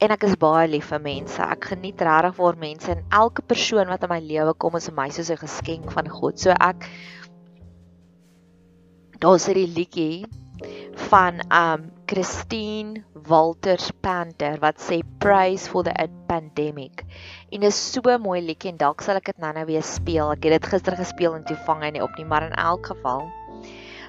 en 0.00 0.14
ek 0.14 0.24
is 0.24 0.38
baie 0.38 0.68
lief 0.70 0.88
vir 0.94 1.02
mense. 1.02 1.42
Ek 1.42 1.70
geniet 1.74 2.00
regtig 2.00 2.38
waar 2.38 2.56
mense 2.56 2.90
en 2.94 3.04
elke 3.10 3.42
persoon 3.42 3.90
wat 3.92 4.06
in 4.06 4.14
my 4.14 4.20
lewe 4.20 4.54
kom 4.54 4.76
is 4.76 4.88
vir 4.88 4.94
my 4.94 5.08
soos 5.10 5.30
'n 5.30 5.42
geskenk 5.44 5.90
van 5.92 6.08
God. 6.08 6.38
So 6.38 6.50
ek 6.50 6.88
daar's 9.20 9.46
hierdie 9.46 9.74
liedjie 9.74 10.26
van 11.10 11.42
um 11.50 11.97
Christine 12.08 13.04
Walters 13.28 13.90
Panther 14.00 14.56
wat 14.62 14.80
sê 14.80 15.02
praise 15.20 15.68
for 15.68 15.84
the 15.84 15.92
pandemic. 16.26 17.04
En 17.52 17.66
is 17.68 17.76
so 17.76 18.16
mooi 18.18 18.40
liedjie 18.40 18.72
en 18.72 18.80
dalk 18.80 19.04
sal 19.04 19.20
ek 19.20 19.28
dit 19.28 19.42
nou-nou 19.44 19.66
weer 19.68 19.84
speel. 19.84 20.32
Ek 20.32 20.46
het 20.48 20.56
dit 20.56 20.70
gister 20.72 20.96
gespeel 20.96 21.36
en 21.36 21.44
toe 21.44 21.58
vang 21.66 21.84
hy 21.84 21.90
nie 21.98 22.04
op 22.04 22.16
nie, 22.16 22.24
maar 22.24 22.48
in 22.48 22.56
elk 22.56 22.88
geval. 22.94 23.28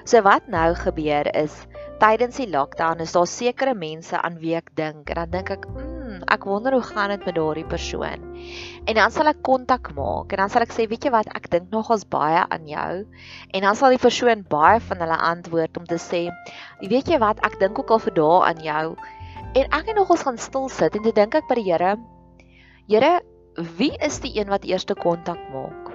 So 0.08 0.24
wat 0.24 0.48
nou 0.48 0.72
gebeur 0.80 1.28
is 1.36 1.52
tydens 2.00 2.40
die 2.40 2.48
lockdown 2.48 3.04
is 3.04 3.12
daar 3.12 3.28
sekere 3.28 3.76
mense 3.76 4.16
aan 4.16 4.40
wie 4.40 4.56
ek 4.56 4.72
dink 4.80 5.12
en 5.12 5.20
dan 5.20 5.36
dink 5.36 5.52
ek, 5.58 5.68
mm, 5.68 5.99
ek 6.34 6.44
wonder 6.48 6.72
hoe 6.76 6.82
gaan 6.82 7.12
dit 7.14 7.24
met 7.26 7.34
daardie 7.34 7.66
persoon. 7.66 8.26
En 8.86 8.94
dan 8.98 9.10
sal 9.14 9.30
ek 9.32 9.42
kontak 9.46 9.92
maak 9.96 10.32
en 10.32 10.42
dan 10.44 10.52
sal 10.52 10.64
ek 10.66 10.74
sê, 10.76 10.86
weet 10.90 11.04
jy 11.04 11.12
wat, 11.14 11.30
ek 11.36 11.50
dink 11.52 11.70
nogals 11.74 12.06
baie 12.08 12.44
aan 12.48 12.68
jou. 12.70 12.92
En 13.54 13.66
dan 13.66 13.78
sal 13.78 13.94
die 13.94 14.02
persoon 14.02 14.46
baie 14.48 14.80
van 14.90 15.02
hulle 15.04 15.18
antwoord 15.30 15.80
om 15.80 15.88
te 15.90 15.98
sê, 15.98 16.28
weet 16.80 17.10
jy 17.10 17.18
wat, 17.22 17.42
ek 17.46 17.58
dink 17.60 17.78
ook 17.78 17.90
al 17.90 18.02
vir 18.06 18.16
dae 18.20 18.40
aan 18.52 18.62
jou. 18.64 18.86
En 19.50 19.66
ek 19.66 19.90
het 19.90 19.96
nogals 19.98 20.26
gaan 20.26 20.38
stil 20.38 20.68
sit 20.70 20.94
en 20.94 21.06
toe 21.06 21.14
dink 21.16 21.34
ek 21.34 21.48
by 21.50 21.58
die 21.58 21.68
Here, 21.70 21.96
Here, 22.90 23.20
wie 23.78 23.92
is 24.02 24.20
die 24.22 24.32
een 24.38 24.50
wat 24.50 24.64
eerste 24.66 24.94
kontak 24.94 25.40
maak? 25.54 25.90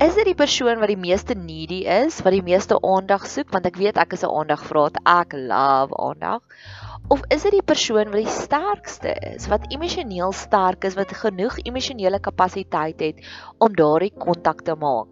Is 0.00 0.14
dit 0.16 0.24
die 0.30 0.38
persoon 0.38 0.80
wat 0.80 0.88
die 0.88 1.00
meeste 1.00 1.34
needy 1.36 1.82
is, 1.84 2.20
wat 2.24 2.32
die 2.32 2.44
meeste 2.44 2.78
aandag 2.86 3.26
soek, 3.28 3.50
want 3.54 3.66
ek 3.68 3.76
weet 3.80 4.00
ek 4.00 4.14
is 4.16 4.24
'n 4.24 4.32
aandagvraat. 4.32 4.96
Ek 5.04 5.36
love 5.36 5.92
aandag. 5.96 6.40
Of 7.10 7.24
is 7.34 7.42
dit 7.42 7.56
die 7.56 7.66
persoon 7.66 8.12
wat 8.12 8.22
die 8.22 8.30
sterkste 8.30 9.12
is, 9.32 9.48
wat 9.50 9.66
emosioneel 9.74 10.30
sterk 10.36 10.84
is, 10.86 10.94
wat 10.94 11.10
genoeg 11.10 11.56
emosionele 11.66 12.20
kapasiteit 12.22 13.02
het 13.02 13.24
om 13.58 13.74
daardie 13.74 14.12
kontak 14.14 14.62
te 14.62 14.76
maak? 14.78 15.10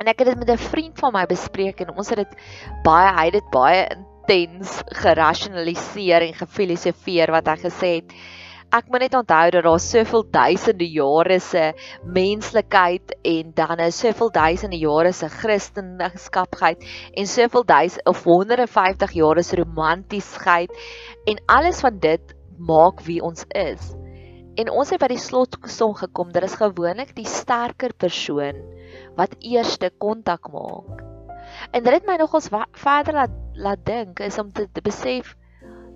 En 0.00 0.08
ek 0.08 0.22
het 0.22 0.32
dit 0.32 0.38
met 0.40 0.50
'n 0.50 0.68
vriend 0.72 0.98
van 0.98 1.12
my 1.12 1.26
bespreek 1.26 1.80
en 1.80 1.92
ons 1.96 2.08
het 2.08 2.24
dit 2.24 2.32
baie 2.84 3.12
hy 3.12 3.24
het 3.28 3.36
dit 3.36 3.50
baie 3.52 3.84
intens 3.92 4.82
gerasionaliseer 5.02 6.24
en 6.26 6.34
gefilosofeer 6.34 7.30
wat 7.30 7.46
hy 7.46 7.56
gesê 7.68 7.90
het 8.00 8.16
ek 8.74 8.88
moet 8.90 9.04
net 9.06 9.14
onthou 9.14 9.50
dat 9.54 9.64
daar 9.64 9.80
soveel 9.80 10.24
duisende 10.30 10.86
jare 10.90 11.38
se 11.40 11.72
menslikheid 12.02 13.14
en 13.22 13.52
dan 13.54 13.82
is 13.84 13.98
soveel 14.02 14.30
duisende 14.30 14.78
jare 14.78 15.12
se 15.12 15.28
Christendom 15.28 16.16
en 17.14 17.26
soveel 17.26 17.64
duisende 17.64 18.10
of 18.10 18.24
150 18.24 19.12
jare 19.12 19.42
se 19.42 19.56
romantiesheid 19.56 20.70
en 21.26 21.42
alles 21.46 21.80
van 21.80 21.98
dit 21.98 22.34
maak 22.58 23.00
wie 23.06 23.20
ons 23.22 23.44
is. 23.48 23.92
En 24.56 24.70
ons 24.70 24.90
het 24.90 25.00
by 25.00 25.10
die 25.12 25.20
slotsom 25.20 25.94
gekom 25.94 26.32
dat 26.32 26.46
is 26.48 26.56
gewoonlik 26.56 27.14
die 27.16 27.28
sterker 27.28 27.92
persoon 27.92 28.62
wat 29.16 29.36
eerste 29.40 29.90
kontak 29.98 30.48
maak. 30.52 31.04
En 31.70 31.84
dit 31.84 31.92
het 31.92 32.06
my 32.06 32.16
nogals 32.16 32.48
verder 32.72 33.14
laat 33.14 33.42
laat 33.56 33.84
dink 33.86 34.20
is 34.20 34.38
om 34.38 34.52
te, 34.52 34.66
te 34.72 34.82
besef 34.84 35.36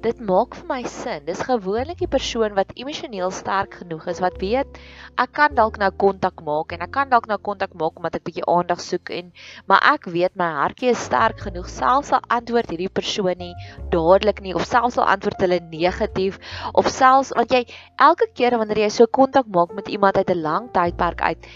dit 0.04 0.20
maak 0.24 0.54
vir 0.56 0.66
my 0.68 0.80
sin. 0.88 1.24
Dis 1.26 1.42
gewoonlik 1.44 1.98
die 2.00 2.08
persoon 2.10 2.54
wat 2.56 2.72
emosioneel 2.76 3.30
sterk 3.34 3.80
genoeg 3.82 4.06
is 4.12 4.20
wat 4.24 4.38
weet 4.40 4.78
ek 5.20 5.32
kan 5.36 5.54
dalk 5.56 5.76
nou 5.80 5.90
kontak 6.02 6.40
maak 6.46 6.72
en 6.72 6.84
ek 6.86 6.92
kan 6.94 7.10
dalk 7.10 7.26
nou 7.28 7.36
kontak 7.48 7.74
maak 7.80 7.98
omdat 8.00 8.16
ek 8.16 8.24
bietjie 8.28 8.46
aandag 8.48 8.80
soek 8.80 9.12
en 9.16 9.28
maar 9.68 9.84
ek 9.92 10.08
weet 10.14 10.38
my 10.40 10.48
hartjie 10.56 10.92
is 10.94 11.02
sterk 11.08 11.44
genoeg 11.46 11.68
selfs 11.68 12.12
al 12.16 12.24
antwoord 12.38 12.72
hierdie 12.72 12.92
persoon 13.00 13.36
nie 13.42 13.52
dadelik 13.92 14.40
nie 14.44 14.54
of 14.56 14.64
selfs 14.68 14.96
al 14.96 15.10
antwoord 15.12 15.44
hulle 15.44 15.60
negatief 15.74 16.40
of 16.72 16.88
selfs 16.94 17.34
want 17.36 17.52
jy 17.52 17.66
elke 18.08 18.30
keer 18.32 18.56
wanneer 18.60 18.84
jy 18.86 18.90
so 18.96 19.10
kontak 19.20 19.50
maak 19.58 19.76
met 19.76 19.92
iemand 19.92 20.16
uit 20.16 20.30
'n 20.30 20.42
lang 20.48 20.72
tydperk 20.72 21.20
uit 21.20 21.50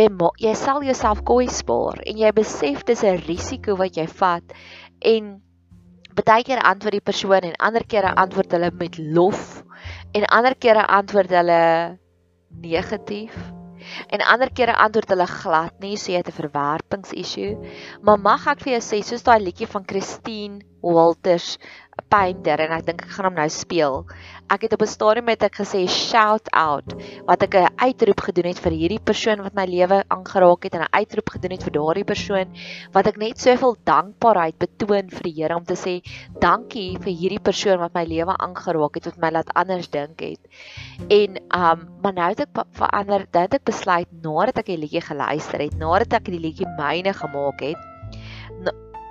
jy 0.00 0.08
maak 0.22 0.40
jy 0.40 0.54
sal 0.58 0.82
jouself 0.82 1.20
kwesbaar 1.28 2.00
en 2.06 2.16
jy 2.18 2.32
besef 2.32 2.84
dis 2.84 3.04
'n 3.04 3.20
risiko 3.28 3.76
wat 3.76 4.00
jy 4.00 4.06
vat 4.06 4.56
en 5.14 5.34
baie 6.22 6.44
keer 6.46 6.62
antwoord 6.62 6.98
die 6.98 7.08
persoon 7.10 7.48
en 7.50 7.58
ander 7.68 7.84
kere 7.86 8.14
antwoord 8.14 8.54
hulle 8.54 8.70
met 8.78 8.98
lof 8.98 9.64
en 10.14 10.24
ander 10.38 10.54
kere 10.54 10.86
antwoord 10.86 11.30
hulle 11.34 11.60
negatief 12.62 13.34
en 14.08 14.22
ander 14.32 14.50
kere 14.52 14.76
antwoord 14.86 15.10
hulle 15.12 15.26
glad 15.28 15.80
nie 15.82 15.96
so 16.00 16.12
jy 16.12 16.20
het 16.22 16.30
'n 16.30 16.38
verwerpingsissue. 16.38 17.58
Maar 18.02 18.18
mag 18.18 18.46
ek 18.52 18.62
vir 18.64 18.72
jou 18.74 18.84
sê 18.84 19.02
soos 19.02 19.26
daai 19.26 19.40
liedjie 19.40 19.66
van 19.66 19.84
Christine 19.84 20.62
Walters 20.82 21.58
painter 22.08 22.60
en 22.60 22.72
ek 22.76 22.86
dink 22.86 23.02
ek 23.04 23.12
gaan 23.16 23.28
hom 23.28 23.38
nou 23.38 23.48
speel. 23.48 24.04
Ek 24.52 24.66
het 24.66 24.74
op 24.76 24.82
'n 24.82 24.86
stadium 24.86 25.24
met 25.24 25.42
ek 25.42 25.56
gesê 25.62 25.86
shout 25.88 26.48
out 26.52 26.94
wat 27.26 27.42
ek 27.42 27.54
'n 27.54 27.74
uitroep 27.78 28.20
gedoen 28.20 28.50
het 28.50 28.58
vir 28.58 28.72
hierdie 28.72 29.00
persoon 29.00 29.42
wat 29.42 29.54
my 29.54 29.64
lewe 29.64 30.04
aangeraak 30.08 30.64
het 30.64 30.74
en 30.74 30.82
'n 30.82 30.92
uitroep 30.92 31.30
gedoen 31.30 31.52
het 31.52 31.64
vir 31.64 31.72
daardie 31.72 32.04
persoon 32.04 32.48
wat 32.92 33.06
ek 33.06 33.16
net 33.16 33.38
soveel 33.38 33.76
dankbaarheid 33.84 34.58
betoon 34.58 35.10
vir 35.10 35.22
die 35.22 35.34
Here 35.34 35.56
om 35.56 35.64
te 35.64 35.74
sê 35.74 36.02
dankie 36.40 36.98
vir 36.98 37.12
hierdie 37.12 37.42
persoon 37.42 37.78
wat 37.78 37.94
my 37.94 38.04
lewe 38.04 38.36
aangeraak 38.38 38.94
het 38.94 39.04
wat 39.04 39.18
my 39.18 39.30
laat 39.30 39.54
anders 39.54 39.90
dink 39.90 40.20
het. 40.20 40.40
En 41.08 41.36
um 41.50 41.88
maar 42.02 42.12
nou 42.12 42.28
het 42.28 42.40
ek 42.40 42.66
verander, 42.72 43.26
nou 43.32 43.42
het 43.42 43.54
ek 43.54 43.64
besluit 43.64 44.08
nadat 44.22 44.58
ek 44.58 44.66
die 44.66 44.76
liedjie 44.76 45.00
geluister 45.00 45.60
het, 45.60 45.76
nadat 45.78 46.12
ek 46.12 46.24
die 46.24 46.40
liedjie 46.40 46.68
myne 46.78 47.14
gemaak 47.16 47.60
het, 47.60 47.93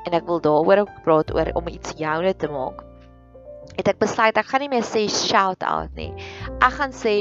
en 0.07 0.17
ek 0.17 0.25
wil 0.27 0.41
daaroor 0.43 0.85
ook 0.85 0.97
praat 1.05 1.33
oor 1.35 1.53
om 1.59 1.69
iets 1.71 1.95
joune 1.99 2.35
te 2.35 2.49
maak. 2.51 2.83
Het 3.73 3.87
ek 3.89 4.01
besluit 4.03 4.37
ek 4.37 4.49
gaan 4.51 4.61
nie 4.61 4.69
meer 4.69 4.85
sê 4.85 5.07
shout 5.09 5.63
out 5.65 5.95
nie. 5.97 6.11
Ek 6.61 6.75
gaan 6.77 6.93
sê 6.93 7.15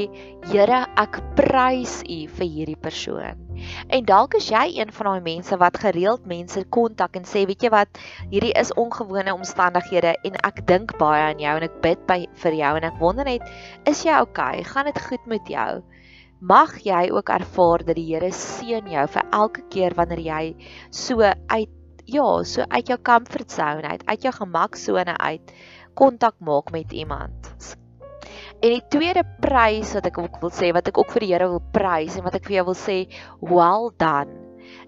Here, 0.51 0.83
ek 0.99 1.17
prys 1.37 2.01
U 2.03 2.17
vir 2.35 2.45
hierdie 2.45 2.77
persoon. 2.77 3.39
En 3.87 4.05
dalk 4.05 4.35
is 4.37 4.49
jy 4.51 4.65
een 4.75 4.91
van 4.93 5.07
daai 5.07 5.23
mense 5.23 5.57
wat 5.61 5.79
gereeld 5.79 6.27
mense 6.29 6.61
kontak 6.75 7.15
en 7.17 7.25
sê, 7.25 7.45
weet 7.47 7.63
jy 7.63 7.71
wat, 7.73 8.01
hierdie 8.29 8.51
is 8.59 8.73
ongewone 8.77 9.33
omstandighede 9.33 10.17
en 10.27 10.39
ek 10.43 10.65
dink 10.69 10.97
baie 10.99 11.23
aan 11.31 11.41
jou 11.41 11.53
en 11.57 11.67
ek 11.69 11.79
bid 11.85 12.03
by 12.11 12.19
vir 12.43 12.59
jou 12.59 12.73
en 12.77 12.89
ek 12.91 12.99
wonder 13.01 13.29
net, 13.29 13.47
is 13.89 14.03
jy 14.05 14.19
okay? 14.21 14.65
Gaan 14.67 14.91
dit 14.91 14.99
goed 15.07 15.31
met 15.31 15.47
jou? 15.49 15.69
Mag 16.43 16.75
jy 16.83 17.07
ook 17.15 17.31
ervaar 17.31 17.85
dat 17.87 17.95
die 17.95 18.09
Here 18.11 18.33
seën 18.35 18.91
jou 18.91 19.07
vir 19.15 19.31
elke 19.31 19.63
keer 19.71 19.95
wanneer 19.95 20.21
jy 20.27 20.43
so 20.91 21.23
uit 21.23 21.71
ja, 22.05 22.43
so 22.43 22.65
uit 22.67 22.87
jou 22.87 22.99
comfort 23.01 23.51
zone 23.51 23.87
uit, 23.87 24.05
uit 24.05 24.21
jou 24.21 24.33
gemaksone 24.33 25.17
uit 25.17 25.53
kontak 25.93 26.35
maak 26.39 26.71
met 26.71 26.91
iemand. 26.91 27.51
En 28.63 28.71
die 28.71 28.83
tweede 28.89 29.25
prys 29.43 29.91
wat 29.97 30.07
ek 30.07 30.17
ook 30.21 30.39
wil 30.41 30.51
sê, 30.55 30.71
wat 30.73 30.87
ek 30.87 30.97
ook 30.97 31.11
vir 31.13 31.25
die 31.25 31.31
Here 31.33 31.49
wil 31.51 31.61
prys 31.75 32.15
en 32.17 32.23
wat 32.23 32.37
ek 32.39 32.47
vir 32.47 32.61
jou 32.61 32.65
wil 32.71 32.79
sê, 32.79 32.97
well 33.43 33.91
done. 33.99 34.39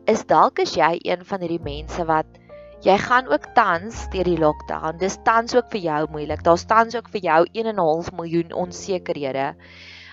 Is 0.10 0.24
dalk 0.30 0.62
is 0.64 0.78
jy 0.78 0.96
een 1.04 1.26
van 1.28 1.44
hierdie 1.44 1.62
mense 1.64 2.06
wat 2.08 2.40
jy 2.86 2.96
gaan 3.02 3.28
ook 3.32 3.50
tans 3.58 4.06
deur 4.14 4.28
die 4.28 4.40
lockdown. 4.40 5.00
Dis 5.02 5.18
tans 5.28 5.56
ook 5.58 5.68
vir 5.74 5.84
jou 5.90 6.00
moeilik. 6.14 6.44
Daar's 6.46 6.66
tans 6.70 6.96
ook 6.96 7.10
vir 7.14 7.26
jou 7.28 7.42
1.5 7.52 8.14
miljoen 8.16 8.54
onsekerhede. 8.66 9.54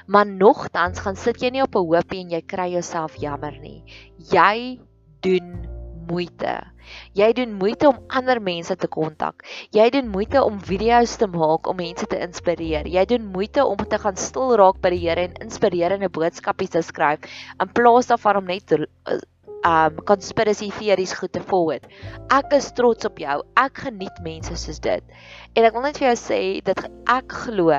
Maar 0.07 0.27
nogtans 0.27 1.05
gaan 1.05 1.17
sit 1.17 1.39
jy 1.43 1.53
nie 1.55 1.63
op 1.63 1.77
'n 1.77 1.87
hoopie 1.87 2.21
en 2.21 2.31
jy 2.31 2.43
kry 2.43 2.73
jouself 2.73 3.15
jammer 3.17 3.55
nie. 3.61 3.85
Jy 4.19 4.81
doen 5.23 5.82
moeite. 6.09 6.55
Jy 7.17 7.29
doen 7.37 7.53
moeite 7.59 7.89
om 7.89 7.99
ander 8.09 8.41
mense 8.43 8.77
te 8.77 8.89
kontak. 8.91 9.45
Jy 9.75 9.89
doen 9.95 10.09
moeite 10.13 10.43
om 10.45 10.61
video's 10.61 11.17
te 11.21 11.29
maak 11.31 11.69
om 11.71 11.79
mense 11.79 12.07
te 12.07 12.19
inspireer. 12.25 12.89
Jy 12.91 13.05
doen 13.15 13.29
moeite 13.35 13.65
om 13.65 13.79
te 13.79 14.01
gaan 14.03 14.19
stil 14.21 14.57
raak 14.61 14.81
by 14.83 14.93
die 14.95 15.03
Here 15.03 15.29
en 15.29 15.39
inspirerende 15.45 16.11
boodskappe 16.13 16.69
te 16.71 16.83
skryf 16.83 17.29
in 17.61 17.73
plaas 17.77 18.11
daarvan 18.11 18.43
om 18.43 18.51
net 18.51 18.77
um 19.63 19.99
conspiracy 20.09 20.71
theories 20.79 21.15
goed 21.19 21.33
te 21.33 21.41
forward. 21.41 21.87
Ek 22.35 22.53
is 22.59 22.73
trots 22.75 23.07
op 23.07 23.19
jou. 23.23 23.41
Ek 23.59 23.85
geniet 23.87 24.23
mense 24.27 24.57
soos 24.59 24.81
dit. 24.83 25.03
En 25.55 25.67
ek 25.69 25.77
wil 25.77 25.87
net 25.87 26.01
vir 26.01 26.11
jou 26.11 26.19
sê 26.19 26.43
dat 26.67 26.87
ek 27.11 27.37
glo 27.47 27.71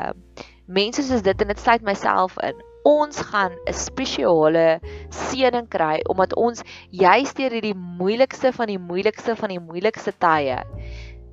mense 0.68 1.04
soos 1.04 1.26
dit 1.26 1.42
en 1.44 1.52
dit 1.52 1.60
sluit 1.60 1.84
myself 1.84 2.38
in 2.44 2.56
ons 2.84 3.22
gaan 3.32 3.54
'n 3.68 3.74
spesiale 3.74 4.80
seëning 5.10 5.68
kry 5.70 6.02
omdat 6.10 6.36
ons 6.36 6.64
juis 6.92 7.34
deur 7.34 7.52
hierdie 7.52 7.76
moeilikste 7.76 8.52
van 8.52 8.68
die 8.68 8.80
moeilikste 8.80 9.36
van 9.36 9.50
die 9.50 9.60
moeilikste 9.60 10.12
tye 10.18 10.60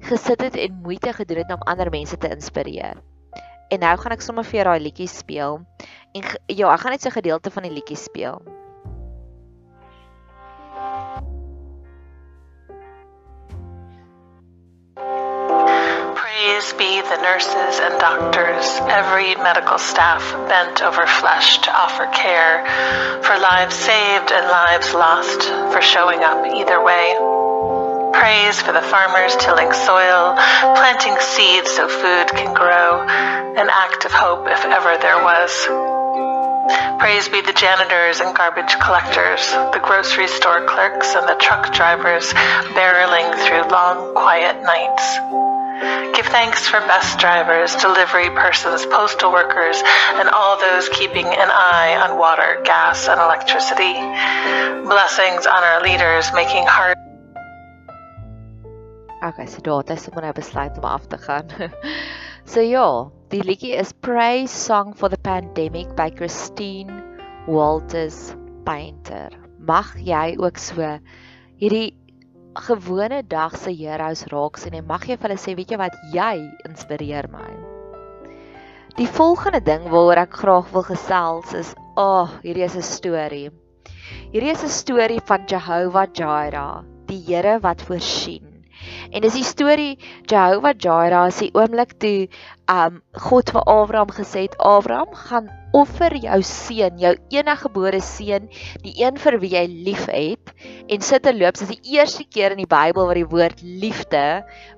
gesit 0.00 0.40
het 0.40 0.56
en 0.56 0.80
moeite 0.82 1.12
gedoen 1.12 1.42
het 1.42 1.52
om 1.52 1.62
ander 1.62 1.90
mense 1.90 2.16
te 2.16 2.28
inspireer. 2.28 2.96
En 3.68 3.78
nou 3.78 3.96
gaan 3.98 4.12
ek 4.12 4.24
sommer 4.24 4.44
vir 4.44 4.64
daai 4.64 4.80
liedjie 4.80 5.08
speel. 5.08 5.60
En 6.16 6.24
ja, 6.46 6.72
ek 6.72 6.80
gaan 6.80 6.90
net 6.96 7.02
so 7.02 7.08
'n 7.08 7.18
gedeelte 7.20 7.50
van 7.50 7.62
die 7.62 7.72
liedjie 7.72 7.96
speel. 7.96 8.59
Praise 16.40 16.72
be 16.72 17.02
the 17.02 17.20
nurses 17.20 17.80
and 17.84 18.00
doctors, 18.00 18.64
every 18.88 19.34
medical 19.44 19.76
staff 19.76 20.24
bent 20.48 20.80
over 20.80 21.06
flesh 21.06 21.58
to 21.58 21.70
offer 21.70 22.06
care, 22.16 22.64
for 23.20 23.36
lives 23.36 23.74
saved 23.74 24.32
and 24.32 24.46
lives 24.48 24.94
lost, 24.94 25.42
for 25.70 25.82
showing 25.82 26.24
up 26.24 26.40
either 26.46 26.82
way. 26.82 27.12
Praise 28.16 28.56
for 28.56 28.72
the 28.72 28.80
farmers 28.80 29.36
tilling 29.36 29.70
soil, 29.84 30.32
planting 30.80 31.20
seeds 31.20 31.72
so 31.72 31.86
food 31.86 32.28
can 32.32 32.54
grow, 32.54 33.02
an 33.04 33.68
act 33.68 34.06
of 34.06 34.12
hope 34.12 34.48
if 34.48 34.64
ever 34.64 34.96
there 34.96 35.22
was. 35.22 35.52
Praise 36.98 37.28
be 37.28 37.42
the 37.42 37.52
janitors 37.52 38.20
and 38.20 38.34
garbage 38.34 38.80
collectors, 38.80 39.44
the 39.76 39.80
grocery 39.84 40.28
store 40.28 40.64
clerks 40.64 41.14
and 41.14 41.28
the 41.28 41.36
truck 41.36 41.70
drivers 41.74 42.32
barreling 42.72 43.28
through 43.44 43.68
long, 43.68 44.14
quiet 44.14 44.56
nights. 44.64 45.59
Give 45.80 46.26
thanks 46.26 46.68
for 46.68 46.80
bus 46.80 47.16
drivers, 47.16 47.74
delivery 47.76 48.28
persons, 48.28 48.84
postal 48.84 49.32
workers, 49.32 49.80
and 50.20 50.28
all 50.28 50.60
those 50.60 50.88
keeping 50.90 51.24
an 51.24 51.50
eye 51.50 51.96
on 51.96 52.18
water, 52.18 52.60
gas, 52.64 53.08
and 53.08 53.18
electricity. 53.18 53.94
Blessings 54.84 55.46
on 55.46 55.62
our 55.64 55.82
leaders 55.82 56.28
making 56.34 56.66
hard. 56.66 56.96
Okay, 59.24 59.46
so 59.46 59.60
daar 59.60 59.84
het 59.84 59.90
ek 60.08 60.20
nou 60.20 60.32
besluit 60.32 60.76
om 60.76 60.84
af 60.84 61.06
te 61.08 61.18
gaan. 61.18 61.48
so 62.52 62.60
ja, 62.60 63.08
die 63.32 63.42
liedjie 63.44 63.72
is 63.76 63.92
Praise 63.92 64.52
Song 64.52 64.92
for 64.96 65.08
the 65.08 65.20
Pandemic 65.20 65.96
by 65.96 66.10
Christine 66.10 67.02
Walters 67.46 68.34
Painter. 68.64 69.32
Mag 69.58 69.96
jy 69.96 70.36
ook 70.36 70.60
so 70.60 70.98
hierdie 71.60 71.99
gewone 72.54 73.22
dag 73.22 73.56
se 73.56 73.70
heroes 73.70 74.24
raak 74.32 74.58
sien 74.58 74.74
en 74.74 74.86
mag 74.86 75.06
jy 75.06 75.16
vir 75.16 75.28
hulle 75.28 75.40
sê 75.40 75.54
weet 75.58 75.70
jy 75.70 75.78
wat 75.78 75.96
jy 76.14 76.34
inspireer 76.66 77.28
my. 77.30 77.50
Die 78.98 79.06
volgende 79.06 79.60
ding 79.62 79.86
waaroor 79.92 80.24
ek 80.24 80.34
graag 80.42 80.72
wil 80.74 80.84
gesels 80.88 81.54
is, 81.54 81.74
ag, 81.94 82.02
oh, 82.04 82.38
hierdie 82.42 82.66
is 82.66 82.76
'n 82.76 82.82
storie. 82.82 83.50
Hierdie 84.32 84.50
is 84.50 84.64
'n 84.64 84.68
storie 84.68 85.20
van 85.30 85.46
Jehovah 85.46 86.08
Jireh, 86.12 86.82
die 87.06 87.22
Here 87.26 87.60
wat 87.60 87.82
voorsien. 87.82 88.66
En 89.12 89.22
dis 89.22 89.34
die 89.34 89.44
storie 89.44 89.98
Jehovah 90.26 90.74
Jireh 90.74 91.26
is 91.28 91.38
die 91.38 91.52
oomblik 91.54 91.98
toe 91.98 92.28
um 92.66 93.00
God 93.12 93.50
vir 93.50 93.62
Abraham 93.66 94.10
gesê 94.10 94.46
het 94.48 94.58
Abraham 94.58 95.14
gaan 95.14 95.59
offer 95.76 96.16
jou 96.18 96.38
seun, 96.46 96.98
jou 97.00 97.12
eniggebore 97.34 98.00
seun, 98.02 98.48
die 98.84 98.94
een 98.98 99.18
vir 99.22 99.38
wie 99.42 99.52
jy 99.54 99.64
liefhet 99.70 100.52
en 100.90 101.04
sit 101.04 101.24
te 101.26 101.34
loop. 101.36 101.58
Dis 101.60 101.70
die 101.76 101.96
eerste 101.96 102.26
keer 102.26 102.56
in 102.56 102.62
die 102.62 102.70
Bybel 102.70 103.06
waar 103.06 103.18
die 103.18 103.28
woord 103.28 103.62
liefde 103.62 104.24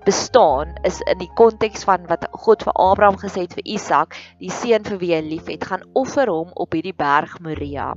bestaan 0.07 0.75
is 0.89 1.01
in 1.09 1.21
die 1.23 1.31
konteks 1.39 1.87
van 1.89 2.05
wat 2.11 2.27
God 2.45 2.65
vir 2.67 2.77
Abraham 2.77 3.19
gesê 3.21 3.47
het 3.47 3.57
vir 3.57 3.67
Isak, 3.77 4.19
die 4.43 4.53
seun 4.53 4.85
vir 4.89 5.01
wie 5.01 5.15
hy 5.17 5.23
liefhet, 5.33 5.65
gaan 5.69 5.87
offer 5.99 6.31
hom 6.31 6.53
op 6.55 6.77
hierdie 6.77 6.97
berg 6.97 7.39
Moria. 7.41 7.93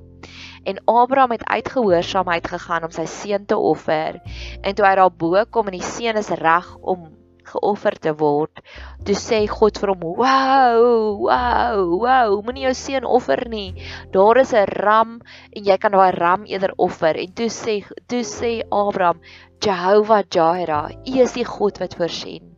En 0.66 0.80
Abraham 0.90 1.36
het 1.36 1.46
uitgehoorsaamheid 1.46 2.48
gegaan 2.48 2.88
om 2.88 2.94
sy 2.96 3.06
seun 3.10 3.46
te 3.46 3.58
offer. 3.58 4.18
En 4.64 4.74
toe 4.74 4.88
hy 4.88 4.96
daar 4.98 5.14
bo 5.14 5.44
kom 5.52 5.70
en 5.70 5.78
die 5.78 5.86
seun 5.86 6.18
is 6.18 6.32
reg 6.42 6.72
om 6.82 7.12
geoffer 7.52 7.96
te 8.02 8.14
word. 8.20 8.62
Toe 9.06 9.16
sê 9.16 9.42
God 9.50 9.78
vir 9.82 9.94
hom: 9.94 10.04
"Wow, 10.22 11.20
wow, 11.28 11.84
wow, 12.04 12.42
moenie 12.46 12.66
jou 12.68 12.74
seun 12.74 13.06
offer 13.06 13.46
nie. 13.50 13.74
Daar 14.12 14.42
is 14.42 14.54
'n 14.54 14.66
ram 14.82 15.22
en 15.56 15.64
jy 15.64 15.78
kan 15.78 15.92
daai 15.92 16.12
ram 16.12 16.46
eerder 16.46 16.74
offer." 16.78 17.16
En 17.18 17.32
toe 17.34 17.50
sê 17.50 17.84
toe 18.08 18.24
sê 18.24 18.62
Abraham: 18.72 19.22
"Jehovah 19.62 20.24
Jireh, 20.30 20.90
U 21.06 21.22
is 21.22 21.34
die 21.34 21.46
God 21.46 21.80
wat 21.80 21.96
voorsien." 21.96 22.56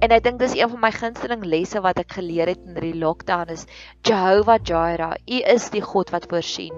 En 0.00 0.10
ek 0.10 0.24
dink 0.24 0.38
dis 0.40 0.56
een 0.58 0.70
van 0.72 0.80
my 0.80 0.90
gunsteling 0.90 1.44
lesse 1.44 1.80
wat 1.84 1.98
ek 1.98 2.16
geleer 2.18 2.48
het 2.48 2.62
in 2.66 2.74
hierdie 2.74 2.98
lockdown 2.98 3.52
is 3.52 3.66
Jehovah 4.02 4.58
Jireh, 4.58 5.14
U 5.28 5.38
is 5.54 5.70
die 5.70 5.84
God 5.84 6.10
wat 6.10 6.26
voorsien. 6.30 6.74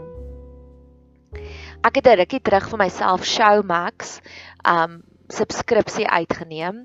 Ek 1.84 1.96
het 1.96 2.06
'n 2.06 2.18
rukkie 2.20 2.40
terug 2.40 2.68
vir 2.70 2.78
myself 2.78 3.24
Showmax 3.24 4.20
um 4.64 5.02
subskripsie 5.32 6.06
uitgeneem 6.08 6.82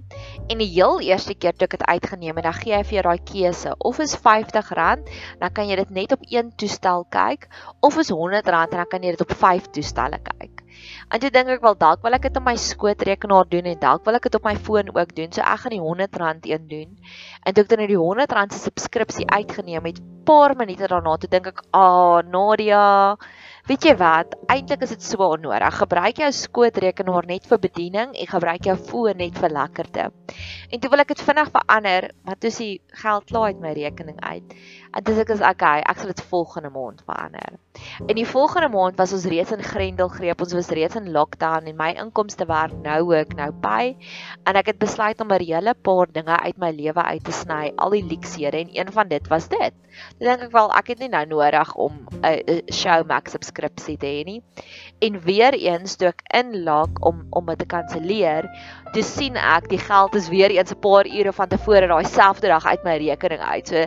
en 0.47 0.61
die 0.61 0.69
heel 0.69 1.01
eerste 1.03 1.35
keer 1.35 1.57
toe 1.57 1.67
ek 1.67 1.77
dit 1.77 1.85
uitgeneem 1.87 2.35
het, 2.39 2.45
dan 2.47 2.57
gee 2.59 2.75
hy 2.75 2.83
vir 2.83 2.99
jou 2.99 3.03
daai 3.09 3.25
keuse 3.31 3.75
of 3.79 3.99
is 3.99 4.15
R50, 4.15 5.03
dan 5.41 5.51
kan 5.53 5.67
jy 5.67 5.79
dit 5.81 5.91
net 5.91 6.15
op 6.15 6.23
een 6.29 6.53
toestel 6.55 7.05
kyk 7.11 7.49
of 7.81 7.99
is 7.99 8.13
R100 8.15 8.47
en 8.47 8.77
dan 8.77 8.89
kan 8.89 9.03
jy 9.03 9.15
dit 9.15 9.27
op 9.27 9.35
5 9.43 9.71
toestelle 9.75 10.21
kyk. 10.23 10.63
En 11.09 11.19
toe 11.19 11.31
dink 11.33 11.49
ek 11.51 11.63
wel 11.65 11.75
dalk 11.79 12.03
wil 12.05 12.15
ek 12.15 12.27
dit 12.27 12.37
op 12.39 12.45
my 12.45 12.55
skootrekenaar 12.59 13.47
doen 13.51 13.67
en 13.71 13.79
dalk 13.81 14.05
wil 14.07 14.19
ek 14.19 14.29
dit 14.29 14.37
op 14.39 14.45
my 14.47 14.55
foon 14.55 14.91
ook 14.93 15.15
doen. 15.17 15.31
So 15.35 15.41
ek 15.41 15.65
gaan 15.65 15.75
die 15.75 15.81
R100 15.81 16.47
een 16.53 16.67
doen. 16.71 16.95
En 17.43 17.53
toe 17.53 17.65
ek 17.65 17.71
dan 17.73 17.83
die 17.83 17.97
R100 17.97 18.55
se 18.55 18.61
subskripsie 18.67 19.27
uitgeneem 19.27 19.89
het, 19.89 19.99
paar 20.29 20.55
minute 20.55 20.87
daarna 20.87 21.17
toe 21.17 21.29
dink 21.29 21.47
ek, 21.47 21.63
"Ah, 21.71 21.81
oh, 21.81 22.17
Nadia, 22.21 23.17
Weet 23.67 23.83
jy 23.83 23.93
wat? 23.99 24.35
Eintlik 24.47 24.83
is 24.85 24.93
dit 24.93 25.03
so 25.03 25.25
onnodig. 25.35 25.75
Gebruik 25.81 26.21
jou 26.21 26.29
skootrekenaar 26.31 27.27
net 27.27 27.47
vir 27.49 27.59
bediening 27.59 28.13
en 28.15 28.29
gebruik 28.31 28.69
jou 28.69 28.75
foon 28.77 29.19
net 29.19 29.37
vir 29.37 29.51
lekkerte. 29.51 30.05
En 30.69 30.79
toe 30.79 30.91
wil 30.93 31.03
ek 31.03 31.11
dit 31.11 31.23
vinnig 31.27 31.51
verander, 31.51 32.09
maar 32.23 32.39
toe 32.39 32.51
sien 32.55 32.79
geld 33.03 33.27
klaar 33.29 33.51
uit 33.51 33.59
my 33.59 33.73
rekening 33.75 34.19
uit. 34.23 34.55
Dis 34.89 35.19
ek 35.21 35.29
is 35.29 35.41
okay, 35.45 35.83
ek 35.85 35.99
sal 36.01 36.09
dit 36.09 36.21
volgende 36.31 36.71
maand 36.73 37.03
verander. 37.05 37.57
In 38.07 38.17
die 38.17 38.25
volgende 38.25 38.71
maand 38.73 38.97
was 38.97 39.13
ons 39.13 39.27
reeds 39.29 39.53
in 39.53 39.61
Grendelgreep, 39.63 40.41
ons 40.41 40.55
was 40.57 40.71
reeds 40.73 40.97
in 40.97 41.11
lockdown 41.13 41.69
en 41.69 41.77
my 41.77 41.91
inkomste 42.01 42.47
werk 42.49 42.73
nou 42.81 42.97
ook 43.11 43.35
nou 43.37 43.51
by. 43.61 43.93
En 44.49 44.57
ek 44.57 44.73
het 44.73 44.79
besluit 44.81 45.21
om 45.21 45.29
'n 45.31 45.45
hele 45.45 45.75
paar 45.75 46.09
dinge 46.11 46.39
uit 46.39 46.57
my 46.57 46.71
lewe 46.71 47.03
uit 47.03 47.23
te 47.23 47.31
sny, 47.31 47.71
al 47.77 47.89
die 47.89 48.03
luksehede 48.03 48.57
en 48.57 48.73
een 48.73 48.91
van 48.91 49.07
dit 49.07 49.27
was 49.27 49.47
dit. 49.47 49.73
Ek 50.19 50.25
dink 50.25 50.41
ek 50.41 50.51
wel 50.51 50.71
ek 50.73 50.87
het 50.87 50.99
nie 50.99 51.09
nou 51.09 51.25
nodig 51.25 51.75
om 51.75 52.07
'n 52.23 52.61
Showmax 52.71 53.31
subskripsie 53.31 53.97
te 53.97 54.07
hê 54.07 54.25
nie. 54.25 54.41
En 55.01 55.21
weer 55.21 55.53
eens 55.53 55.95
toe 55.95 56.07
ek 56.07 56.21
inlog 56.33 56.89
om 57.01 57.27
om 57.29 57.45
dit 57.45 57.59
te 57.59 57.65
kanselleer, 57.65 58.49
toe 58.93 59.03
sien 59.03 59.35
ek 59.35 59.69
die 59.69 59.77
geld 59.77 60.15
is 60.15 60.29
weer 60.29 60.49
eens 60.49 60.71
'n 60.71 60.79
paar 60.79 61.05
ure 61.05 61.33
van 61.33 61.47
tevore 61.47 61.87
daai 61.87 62.05
selfde 62.05 62.47
dag 62.47 62.65
uit 62.65 62.83
my 62.83 62.97
rekening 62.97 63.41
uit. 63.41 63.67
So 63.67 63.85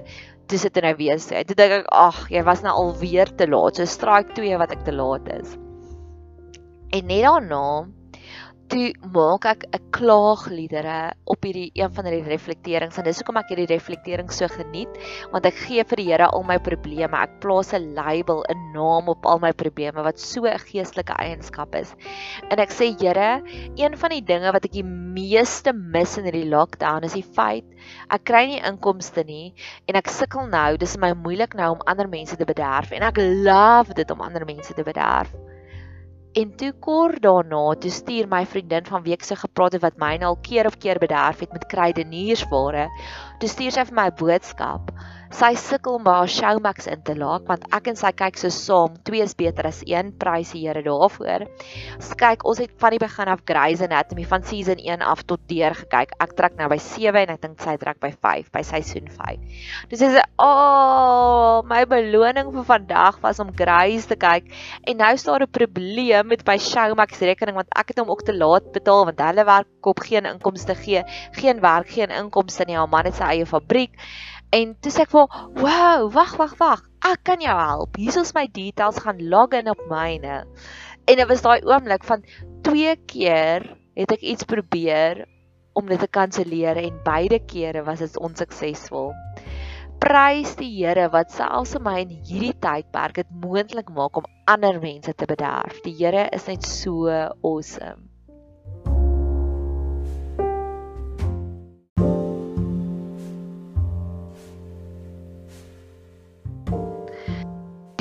toe 0.50 0.59
sit 0.59 0.78
nou 0.85 0.94
weer 0.98 1.20
sê. 1.22 1.42
Toe 1.46 1.57
dink 1.59 1.76
ek, 1.81 1.90
ag, 1.94 2.22
jy 2.33 2.42
was 2.46 2.62
nou 2.64 2.74
alweer 2.85 3.31
te 3.37 3.48
laat. 3.48 3.78
So 3.78 3.88
strike 3.88 4.35
2 4.38 4.59
wat 4.61 4.74
ek 4.74 4.85
te 4.87 4.94
laat 4.94 5.28
is. 5.35 5.57
En 6.92 7.07
net 7.09 7.24
daarna 7.24 7.64
toe 8.72 8.88
maak 9.12 9.44
ek 9.50 9.64
'n 9.76 9.88
klaagliedere 9.92 11.12
op 11.28 11.44
hierdie 11.44 11.70
een 11.76 11.92
van 11.92 12.06
hierdie 12.08 12.30
reflekterings 12.32 12.96
en 12.96 13.04
dis 13.04 13.18
hoekom 13.20 13.37
ek 13.37 13.50
hierdie 13.52 13.68
reflektering 13.68 14.30
so 14.32 14.48
geniet 14.48 14.88
want 15.32 15.44
ek 15.44 15.58
gee 15.66 15.85
vir 15.85 16.00
die 16.00 16.06
Here 16.12 16.28
al 16.32 16.42
my 16.48 16.56
probleme. 16.58 17.20
Ek 17.20 17.37
plaas 17.44 17.74
'n 17.74 17.92
label 17.94 18.40
'n 18.48 18.72
naam 18.72 19.08
op 19.12 19.26
al 19.26 19.38
my 19.44 19.52
probleme 19.52 20.02
wat 20.02 20.18
so 20.18 20.46
'n 20.46 20.58
geestelike 20.58 21.12
eienskap 21.20 21.74
is. 21.74 21.94
En 22.48 22.58
ek 22.58 22.70
sê 22.70 22.96
Here 22.96 23.42
een 23.76 23.96
van 23.96 24.11
die 24.11 24.24
dinge 24.24 24.52
wat 24.52 24.64
ek 24.64 24.72
die 24.72 24.88
meeste 24.88 25.72
mis 25.72 26.16
in 26.16 26.24
hierdie 26.24 26.48
lockdown 26.48 27.04
is 27.04 27.12
die 27.12 27.28
feit 27.37 27.64
ek 28.11 28.24
kry 28.24 28.46
nie 28.46 28.62
inkomste 28.64 29.24
nie 29.24 29.52
en 29.87 29.96
ek 29.96 30.08
sukkel 30.08 30.48
nou 30.48 30.76
dis 30.76 30.96
my 30.96 31.12
moeilik 31.12 31.54
nou 31.54 31.72
om 31.72 31.82
ander 31.87 32.08
mense 32.08 32.37
te 32.37 32.44
bederf 32.44 32.92
en 32.92 33.02
ek 33.02 33.18
love 33.18 33.94
dit 33.94 34.11
om 34.11 34.20
ander 34.20 34.44
mense 34.46 34.72
te 34.74 34.82
bederf 34.82 35.28
En 36.33 36.55
toe 36.57 36.73
kort 36.81 37.21
daarna, 37.23 37.75
toe 37.77 37.90
stuur 37.92 38.29
my 38.29 38.47
vriendin 38.49 38.87
van 38.88 39.03
week 39.05 39.25
se 39.25 39.37
gepraat 39.37 39.75
het 39.77 39.83
wat 39.85 39.99
my 40.01 40.14
nou 40.16 40.31
al 40.33 40.38
keer 40.40 40.66
op 40.66 40.79
keer 40.81 40.99
bederf 40.99 41.42
het 41.45 41.53
met 41.53 41.66
kruideniersware. 41.68 42.87
Toe 43.38 43.49
stuur 43.53 43.75
sy 43.75 43.85
vir 43.90 43.99
my 43.99 44.07
'n 44.09 44.16
boodskap 44.16 44.88
sy 45.37 45.55
sukkel 45.57 45.97
om 45.97 46.07
haar 46.07 46.29
Showmax 46.29 46.87
in 46.92 47.01
te 47.07 47.14
laak 47.16 47.47
want 47.49 47.64
ek 47.75 47.88
en 47.92 47.99
sy 47.99 48.11
kyk 48.16 48.37
so 48.40 48.53
saam, 48.53 48.99
twee 49.07 49.25
is 49.25 49.35
beter 49.38 49.66
as 49.68 49.81
een, 49.88 50.12
prys 50.21 50.53
die 50.53 50.62
Here 50.62 50.83
daarvoor. 50.85 51.47
Ons 51.97 52.11
kyk, 52.21 52.45
ons 52.49 52.61
het 52.62 52.73
van 52.83 52.95
die 52.95 53.01
begin 53.03 53.31
af 53.33 53.42
Grey's 53.49 53.83
Anatomy 53.83 54.27
van 54.29 54.45
season 54.47 54.79
1 54.83 55.03
af 55.03 55.25
tot 55.27 55.42
deur 55.51 55.75
gekyk. 55.79 56.14
Ek 56.23 56.35
trek 56.38 56.59
nou 56.59 56.68
by 56.71 56.79
7 56.83 57.23
en 57.25 57.33
ek 57.35 57.42
dink 57.42 57.64
sy 57.64 57.75
trek 57.81 57.99
by 58.03 58.12
5, 58.14 58.51
by 58.55 58.62
seisoen 58.66 59.09
5. 59.11 59.62
Dis 59.90 60.05
is 60.07 60.18
oh, 60.42 61.62
my 61.68 61.83
beloning 61.90 62.53
vir 62.55 62.68
vandag 62.68 63.18
was 63.25 63.40
om 63.42 63.51
Grey's 63.57 64.07
te 64.11 64.18
kyk 64.21 64.53
en 64.87 65.01
nou 65.01 65.12
is 65.16 65.27
daar 65.27 65.42
'n 65.42 65.51
probleem 65.51 66.29
met 66.29 66.47
my 66.47 66.59
Showmax 66.59 67.25
rekening 67.25 67.57
want 67.57 67.73
ek 67.75 67.95
het 67.95 67.99
hom 67.99 68.11
ook 68.11 68.23
te 68.23 68.37
laat 68.37 68.73
betaal 68.73 69.07
want 69.09 69.21
hulle 69.21 69.45
werk 69.45 69.87
op 69.87 69.99
geen 70.01 70.27
inkomste 70.27 70.75
gee, 70.75 71.03
geen 71.33 71.61
werk, 71.61 71.88
geen 71.88 72.11
inkomste 72.11 72.64
nie. 72.66 72.77
Haar 72.77 72.88
man 72.88 73.05
het 73.05 73.18
sy 73.18 73.25
eie 73.25 73.47
fabriek. 73.47 73.97
En 74.52 74.74
toe 74.84 74.92
sê 74.92 75.06
ek 75.06 75.12
vir, 75.14 75.28
"Wow, 75.56 76.10
wag, 76.12 76.36
wag, 76.36 76.54
wag. 76.60 76.80
Ek 77.08 77.24
kan 77.24 77.40
jou 77.40 77.56
help. 77.56 77.96
Hier 77.96 78.20
is 78.20 78.34
my 78.34 78.46
details 78.46 78.98
gaan 78.98 79.28
log 79.28 79.54
in 79.56 79.68
op 79.68 79.80
myne." 79.88 80.44
En 81.08 81.16
dit 81.16 81.28
was 81.28 81.42
daai 81.42 81.62
oomblik 81.64 82.04
van 82.04 82.24
twee 82.62 82.96
keer 83.06 83.64
het 83.96 84.12
ek 84.12 84.20
iets 84.20 84.44
probeer 84.44 85.24
om 85.72 85.86
dit 85.86 85.98
te 85.98 86.06
kanselleer 86.06 86.76
en 86.76 87.00
beide 87.04 87.38
kere 87.38 87.82
was 87.82 87.98
dit 87.98 88.18
onsuksesvol. 88.18 89.12
Prys 90.02 90.56
die 90.58 90.70
Here 90.84 91.08
wat 91.08 91.32
selfs 91.32 91.78
my 91.80 92.00
in 92.02 92.16
hierdie 92.20 92.54
tydperk 92.60 93.14
dit 93.22 93.28
moontlik 93.30 93.88
maak 93.88 94.16
om 94.16 94.28
ander 94.44 94.80
mense 94.82 95.14
te 95.14 95.26
bederf. 95.26 95.80
Die 95.86 95.96
Here 95.96 96.28
is 96.32 96.46
net 96.46 96.66
so 96.66 97.08
awesome. 97.08 98.12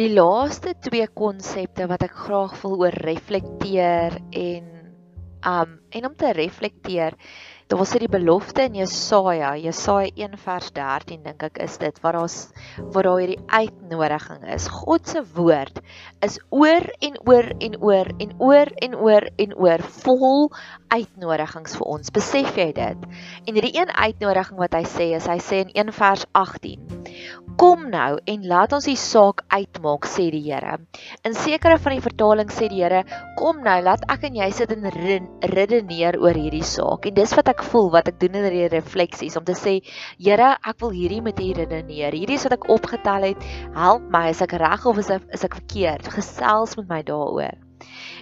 Die 0.01 0.09
laaste 0.09 0.71
twee 0.81 1.05
konsepte 1.13 1.85
wat 1.85 2.01
ek 2.01 2.15
graag 2.23 2.55
wil 2.63 2.79
oor 2.81 2.95
reflekteer 3.05 4.15
en 4.33 4.69
um 5.45 5.75
en 5.93 6.05
om 6.07 6.15
te 6.17 6.31
reflekteer, 6.33 7.13
daar 7.69 7.77
was 7.77 7.91
dit 7.93 8.07
die 8.07 8.09
belofte 8.09 8.63
in 8.65 8.79
Jesaja, 8.79 9.51
Jesaja 9.61 10.09
1 10.15 10.39
vers 10.41 10.71
13 10.73 11.21
dink 11.27 11.45
ek 11.45 11.59
is 11.61 11.77
dit 11.83 11.99
waar 12.01 12.17
daar's 12.17 12.37
waar 12.95 13.11
daar 13.11 13.21
hierdie 13.21 13.43
uitnodiging 13.51 14.47
is. 14.55 14.65
God 14.73 15.05
se 15.11 15.21
woord 15.35 15.83
is 16.25 16.39
oor 16.49 16.87
en 16.97 17.21
oor 17.27 17.51
en 17.59 17.77
oor 17.77 18.09
en 18.25 18.33
oor 18.39 18.73
en 18.87 18.97
oor 19.03 19.29
en 19.45 19.53
oor 19.67 19.85
vol 19.99 20.49
uitnodigings 20.95 21.77
vir 21.77 21.93
ons. 21.93 22.15
Besef 22.17 22.57
jy 22.57 22.71
dit? 22.81 23.05
En 23.45 23.53
hierdie 23.53 23.75
een 23.77 23.93
uitnodiging 23.93 24.65
wat 24.65 24.81
hy 24.81 24.83
sê 24.97 25.11
is 25.19 25.29
hy 25.29 25.37
sê 25.37 25.61
in 25.67 25.77
1 25.85 25.93
vers 26.01 26.25
18 26.33 27.00
Kom 27.61 27.89
nou 27.91 28.15
en 28.33 28.45
laat 28.47 28.73
ons 28.73 28.87
die 28.87 28.97
saak 28.99 29.43
uitmaak 29.51 30.07
sê 30.09 30.29
die 30.33 30.43
Here. 30.45 30.77
In 31.27 31.35
sekere 31.37 31.77
van 31.81 31.95
die 31.95 32.03
vertalings 32.03 32.57
sê 32.57 32.69
die 32.71 32.81
Here, 32.81 33.03
kom 33.39 33.61
nou 33.65 33.77
laat 33.85 34.05
ek 34.11 34.25
en 34.29 34.39
jy 34.39 34.49
sit 34.55 34.71
en 34.73 34.87
redeneer 35.53 36.17
oor 36.21 36.37
hierdie 36.37 36.65
saak. 36.65 37.07
En 37.09 37.17
dis 37.17 37.35
wat 37.37 37.51
ek 37.53 37.63
voel 37.71 37.91
wat 37.93 38.11
ek 38.11 38.19
doen 38.21 38.39
in 38.39 38.47
hierdie 38.47 38.71
refleksies 38.73 39.37
om 39.39 39.45
te 39.47 39.57
sê, 39.57 39.79
Here, 40.17 40.55
ek 40.61 40.79
wil 40.83 40.95
hierdie 40.95 41.21
met 41.25 41.41
U 41.41 41.49
redeneer. 41.59 42.15
Hierdie 42.15 42.39
is 42.39 42.47
wat 42.47 42.57
ek 42.57 42.69
opgetel 42.73 43.31
het. 43.31 43.49
Help 43.75 44.07
my 44.13 44.27
as 44.31 44.41
ek 44.45 44.55
reg 44.61 44.87
of 44.89 45.01
is 45.01 45.11
ek, 45.13 45.27
is 45.35 45.45
ek 45.47 45.59
verkeerd. 45.61 46.09
Gesels 46.15 46.77
met 46.79 46.89
my 46.89 47.01
daaroor. 47.07 47.59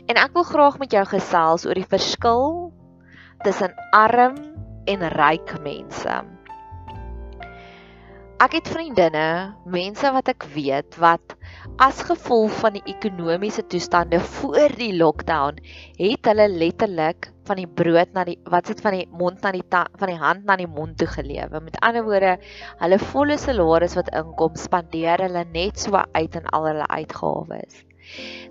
En 0.10 0.18
ek 0.18 0.34
wil 0.36 0.48
graag 0.48 0.80
met 0.82 0.94
jou 0.96 1.06
gesels 1.12 1.68
oor 1.68 1.78
die 1.78 1.88
verskil 1.88 2.46
tussen 3.46 3.76
arm 3.96 4.36
en 4.90 5.08
ryk 5.14 5.56
mense. 5.64 6.39
Ek 8.40 8.54
het 8.56 8.70
vriendinne, 8.72 9.52
mense 9.68 10.10
wat 10.16 10.30
ek 10.32 10.46
weet 10.54 10.96
wat 11.04 11.34
as 11.84 11.98
gevolg 12.08 12.54
van 12.62 12.78
die 12.78 12.84
ekonomiese 12.88 13.66
toestande 13.68 14.22
voor 14.38 14.72
die 14.80 14.94
lockdown 14.96 15.60
het 15.98 16.30
hulle 16.32 16.46
letterlik 16.54 17.28
van 17.50 17.60
die 17.60 17.68
brood 17.82 18.16
na 18.16 18.24
die 18.30 18.38
wat 18.54 18.72
sit 18.72 18.80
van 18.86 18.96
die 18.96 19.10
mond 19.12 19.44
na 19.44 19.52
die 19.58 19.66
van 19.74 20.14
die 20.14 20.18
hand 20.24 20.48
na 20.48 20.56
die 20.56 20.70
mond 20.72 20.96
toe 21.04 21.10
gelewe. 21.18 21.60
Met 21.68 21.82
ander 21.84 22.08
woorde, 22.08 22.38
hulle 22.80 23.02
volle 23.12 23.36
salaris 23.44 24.00
wat 24.00 24.16
inkom 24.24 24.56
spandeer 24.56 25.28
hulle 25.28 25.44
net 25.52 25.84
so 25.84 26.00
uit 26.00 26.40
in 26.40 26.48
al 26.56 26.72
hulle 26.72 26.88
uitgawes. 26.96 27.84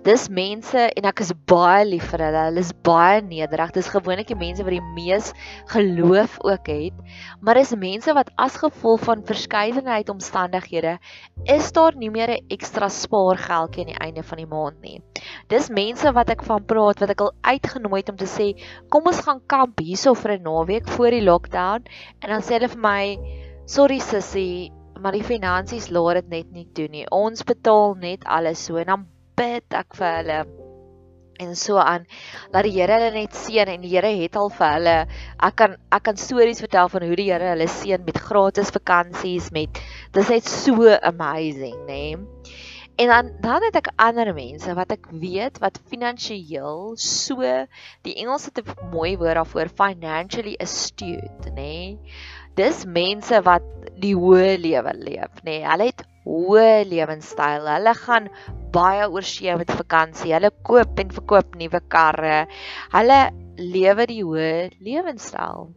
Dis 0.05 0.29
mense 0.31 0.85
en 0.95 1.07
ek 1.09 1.21
is 1.25 1.33
baie 1.51 1.83
lief 1.87 2.05
vir 2.13 2.21
hulle. 2.23 2.43
Hulle 2.49 2.61
is 2.63 2.71
baie 2.87 3.19
nederig. 3.25 3.73
Dis 3.75 3.89
gewoonlik 3.91 4.29
die 4.31 4.37
mense 4.39 4.63
wat 4.63 4.75
die 4.75 4.93
mees 4.95 5.33
geloof 5.73 6.37
ook 6.47 6.71
het. 6.71 7.01
Maar 7.43 7.59
dis 7.59 7.75
mense 7.75 8.15
wat 8.15 8.31
as 8.39 8.55
gevolg 8.61 9.03
van 9.09 9.25
verskeidenheid 9.27 10.09
omstandighede 10.13 10.95
is 11.51 11.71
daar 11.75 11.97
nie 11.99 12.09
meer 12.09 12.31
'n 12.37 12.47
ekstra 12.55 12.89
spaargeldjie 12.89 13.83
aan 13.83 13.93
die 13.93 14.03
einde 14.07 14.23
van 14.23 14.37
die 14.37 14.49
maand 14.55 14.81
nie. 14.81 15.01
Dis 15.49 15.69
mense 15.69 16.11
wat 16.13 16.29
ek 16.29 16.43
van 16.43 16.65
praat 16.65 16.99
wat 16.99 17.09
ek 17.09 17.21
al 17.21 17.33
uitgenooi 17.43 17.99
het 17.99 18.09
om 18.09 18.17
te 18.17 18.25
sê, 18.25 18.55
"Kom 18.89 19.07
ons 19.07 19.21
gaan 19.21 19.41
kamp 19.47 19.79
hierso 19.79 20.13
vir 20.13 20.37
'n 20.37 20.43
naweek 20.43 20.87
voor 20.87 21.11
die 21.11 21.23
lockdown." 21.23 21.83
En 22.21 22.29
dan 22.29 22.41
sê 22.41 22.53
hulle 22.53 22.69
vir 22.69 22.81
my, 22.81 23.17
"Sorry 23.65 23.99
sussie, 23.99 24.71
maar 25.01 25.15
die 25.15 25.23
finansies 25.23 25.89
laat 25.89 26.21
dit 26.21 26.29
net 26.29 26.51
nie 26.51 26.67
toe 26.75 26.87
nie. 26.91 27.05
Ons 27.15 27.43
betaal 27.47 27.95
net 27.99 28.25
alles 28.25 28.65
so 28.65 28.79
en 28.81 28.85
dan 28.85 29.07
bid 29.39 29.79
ek 29.81 29.95
vir 29.99 30.17
hulle 30.19 30.39
en 31.39 31.55
so 31.55 31.79
aan 31.79 32.05
dat 32.51 32.65
die 32.67 32.73
Here 32.75 32.97
hulle 32.97 33.11
net 33.15 33.35
seën 33.37 33.69
en 33.71 33.83
die 33.85 33.93
Here 33.93 34.11
het 34.21 34.35
al 34.39 34.51
vir 34.55 34.73
hulle 34.75 34.95
ek 35.47 35.55
kan 35.61 35.77
ek 35.95 36.03
kan 36.09 36.19
stories 36.19 36.59
vertel 36.63 36.91
van 36.91 37.05
hoe 37.07 37.19
die 37.19 37.29
Here 37.29 37.53
hulle 37.53 37.69
seën 37.71 38.03
met 38.07 38.19
gratis 38.29 38.73
vakansies 38.75 39.51
met 39.55 39.79
dis 40.17 40.33
net 40.35 40.51
so 40.51 40.91
amazing 41.13 41.77
nê 41.87 42.01
nee? 42.01 42.57
en 42.99 43.07
dan 43.13 43.31
dan 43.45 43.63
het 43.63 43.79
ek 43.79 43.93
ander 43.95 44.33
mense 44.35 44.75
wat 44.75 44.91
ek 44.91 45.07
weet 45.21 45.61
wat 45.63 45.79
finansiëel 45.91 46.97
so 46.99 47.39
die 48.03 48.17
Engels 48.19 48.49
het 48.49 48.59
'n 48.59 48.91
mooi 48.91 49.15
woord 49.15 49.39
daarvoor 49.39 49.71
financially 49.83 50.57
astute 50.59 51.55
nê 51.55 51.55
nee? 51.55 51.97
dis 52.59 52.83
mense 52.85 53.39
wat 53.47 53.63
die 54.03 54.15
hoë 54.15 54.57
lewe 54.59 54.93
leef 55.07 55.39
nê 55.47 55.61
nee? 55.61 55.67
hulle 55.71 55.87
het 55.93 55.98
hoë 56.29 56.85
lewenstyl. 56.89 57.67
Hulle 57.73 57.95
gaan 57.97 58.29
baie 58.75 59.09
oor 59.09 59.25
see 59.25 59.55
met 59.57 59.73
vakansie. 59.81 60.35
Hulle 60.35 60.53
koop 60.69 61.01
en 61.01 61.13
verkoop 61.17 61.57
nuwe 61.59 61.81
karre. 61.89 62.45
Hulle 62.93 63.19
lewe 63.59 64.07
die 64.13 64.21
hoë 64.23 64.69
lewenstyl. 64.79 65.69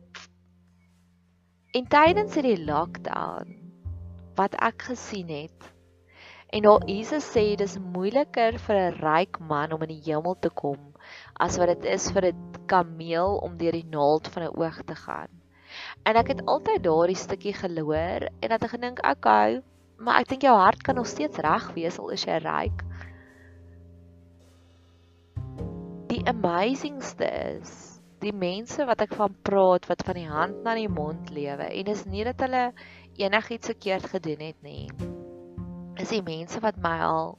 En 1.72 1.92
tydens 1.96 2.36
hierdie 2.36 2.60
lockdown 2.68 3.58
wat 4.36 4.56
ek 4.60 4.90
gesien 4.92 5.32
het 5.32 5.72
En 6.52 6.66
nou 6.66 6.74
Jesus 6.84 7.24
sê 7.32 7.42
dis 7.56 7.74
moeiliker 7.94 8.58
vir 8.64 8.78
'n 8.78 8.96
ryk 9.00 9.38
man 9.50 9.70
om 9.72 9.84
in 9.84 9.90
die 9.92 10.02
hemel 10.06 10.34
te 10.46 10.50
kom 10.60 10.80
as 11.44 11.54
wat 11.60 11.70
dit 11.70 11.86
is 11.92 12.08
vir 12.12 12.26
'n 12.30 12.66
kameel 12.72 13.38
om 13.46 13.54
deur 13.62 13.78
die 13.78 13.88
naald 13.94 14.28
van 14.34 14.42
'n 14.44 14.58
oog 14.60 14.82
te 14.90 14.96
gaan. 15.04 15.30
En 16.04 16.20
ek 16.22 16.28
het 16.32 16.42
altyd 16.44 16.84
daardie 16.84 17.16
stukkie 17.16 17.54
geloor 17.56 18.28
en 18.28 18.48
dat 18.52 18.64
ek 18.68 18.74
gedink, 18.76 18.98
"Oké, 18.98 19.16
okay, 19.16 19.62
maar 20.02 20.20
ek 20.20 20.32
dink 20.34 20.46
jou 20.46 20.54
hart 20.58 20.82
kan 20.82 20.98
nog 20.98 21.06
steeds 21.06 21.40
reg 21.42 21.70
wees 21.76 21.98
al 22.02 22.12
is 22.16 22.26
jy 22.26 22.38
ryk." 22.42 22.84
Die 26.12 26.22
amazingste 26.28 27.28
is 27.58 27.92
die 28.22 28.34
mense 28.34 28.84
wat 28.86 29.02
ek 29.02 29.14
van 29.18 29.34
praat 29.46 29.88
wat 29.90 30.04
van 30.06 30.18
die 30.18 30.28
hand 30.30 30.62
na 30.62 30.74
die 30.78 30.90
mond 30.90 31.30
lewe 31.34 31.66
en 31.66 31.88
dis 31.88 32.04
nie 32.06 32.24
dat 32.28 32.42
hulle 32.44 32.68
enigiets 33.18 33.72
verkeerd 33.72 34.06
gedoen 34.14 34.44
het 34.46 34.58
nie. 34.62 34.86
Is 36.00 36.12
die 36.14 36.22
mense 36.24 36.60
wat 36.62 36.78
my 36.82 36.98
al 37.06 37.34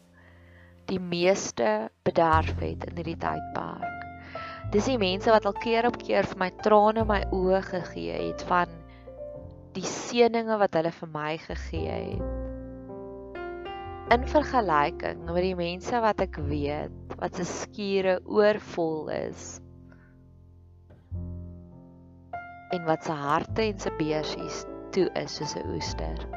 die 0.91 0.99
meeste 0.99 1.89
bederf 2.03 2.59
het 2.59 2.87
in 2.89 2.99
hierdie 2.99 3.19
tydperk. 3.19 4.01
Dis 4.73 4.89
die 4.89 4.99
mense 4.99 5.31
wat 5.31 5.45
al 5.47 5.55
keer 5.63 5.87
op 5.87 5.99
keer 6.01 6.27
vir 6.27 6.39
my 6.41 6.49
trane 6.65 7.03
in 7.03 7.09
my 7.09 7.21
oë 7.35 7.61
gegee 7.69 8.17
het 8.27 8.43
van 8.49 8.71
die 9.77 9.85
seëninge 9.87 10.57
wat 10.61 10.75
hulle 10.77 10.91
vir 10.99 11.13
my 11.13 11.35
gegee 11.47 11.99
het. 12.09 12.42
In 14.13 14.27
vergelyking 14.29 15.23
met 15.25 15.41
die 15.41 15.55
mense 15.57 15.97
wat 16.03 16.19
ek 16.21 16.35
weet 16.45 17.13
wat 17.17 17.39
se 17.39 17.45
skure 17.49 18.19
oorvol 18.29 19.07
is 19.09 19.45
en 22.75 22.83
wat 22.85 23.07
se 23.07 23.15
harte 23.17 23.63
en 23.65 23.79
se 23.81 23.89
beursies 23.97 24.59
toe 24.93 25.07
is 25.17 25.39
soos 25.39 25.55
'n 25.57 25.65
oester. 25.73 26.27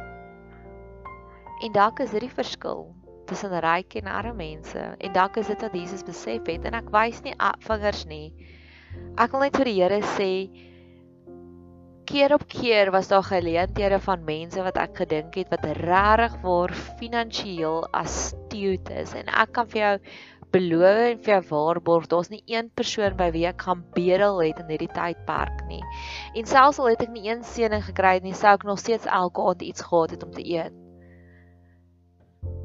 En 1.68 1.74
dalk 1.76 2.00
is 2.00 2.16
dit 2.16 2.24
die 2.24 2.32
verskil 2.38 2.86
tussen 3.28 3.52
ryk 3.66 3.98
en 4.00 4.08
arme 4.08 4.32
mense 4.40 4.86
en 4.96 5.12
dalk 5.12 5.36
is 5.36 5.52
dit 5.52 5.66
wat 5.68 5.76
Jesus 5.76 6.06
besef 6.08 6.48
het 6.48 6.64
en 6.64 6.80
ek 6.80 6.88
wys 6.96 7.20
nie 7.28 7.36
vingers 7.68 8.06
nie. 8.06 8.32
Ek 9.20 9.36
wil 9.36 9.44
net 9.44 9.56
vir 9.60 9.68
die 9.68 9.76
Here 9.82 10.00
sê 10.16 10.32
keer 12.06 12.34
op 12.34 12.46
keer 12.48 12.90
was 12.94 13.08
daar 13.10 13.26
geleenthede 13.26 13.98
van 14.00 14.24
mense 14.24 14.62
wat 14.62 14.78
ek 14.80 15.02
gedink 15.02 15.34
het 15.40 15.50
wat 15.50 15.66
regtig 15.80 16.38
waar 16.44 16.72
finansiëel 17.00 17.84
astuut 17.90 18.90
is 19.02 19.14
en 19.18 19.30
ek 19.42 19.52
kan 19.58 19.68
vir 19.72 19.82
jou 19.82 19.94
beloof 20.54 21.02
en 21.10 21.20
vir 21.24 21.32
jou 21.34 21.42
waarborg 21.50 22.06
daar's 22.10 22.30
nie 22.32 22.42
een 22.46 22.70
persoon 22.78 23.16
by 23.18 23.28
wie 23.34 23.44
ek 23.48 23.66
gaan 23.66 23.84
bedel 23.96 24.40
het 24.42 24.62
in 24.62 24.70
hierdie 24.72 24.92
tydperk 24.94 25.62
nie. 25.68 25.82
En 26.38 26.48
selfs 26.48 26.80
al 26.80 26.92
het 26.94 27.04
ek 27.06 27.12
nie 27.14 27.26
een 27.28 27.44
seëning 27.44 27.84
gekry 27.90 28.18
nie, 28.24 28.34
sou 28.34 28.54
ek 28.54 28.66
nog 28.68 28.80
steeds 28.80 29.08
elke 29.10 29.42
aand 29.50 29.64
iets 29.66 29.86
gehad 29.88 30.14
het 30.14 30.24
om 30.24 30.32
te 30.32 30.44
eet. 30.46 30.74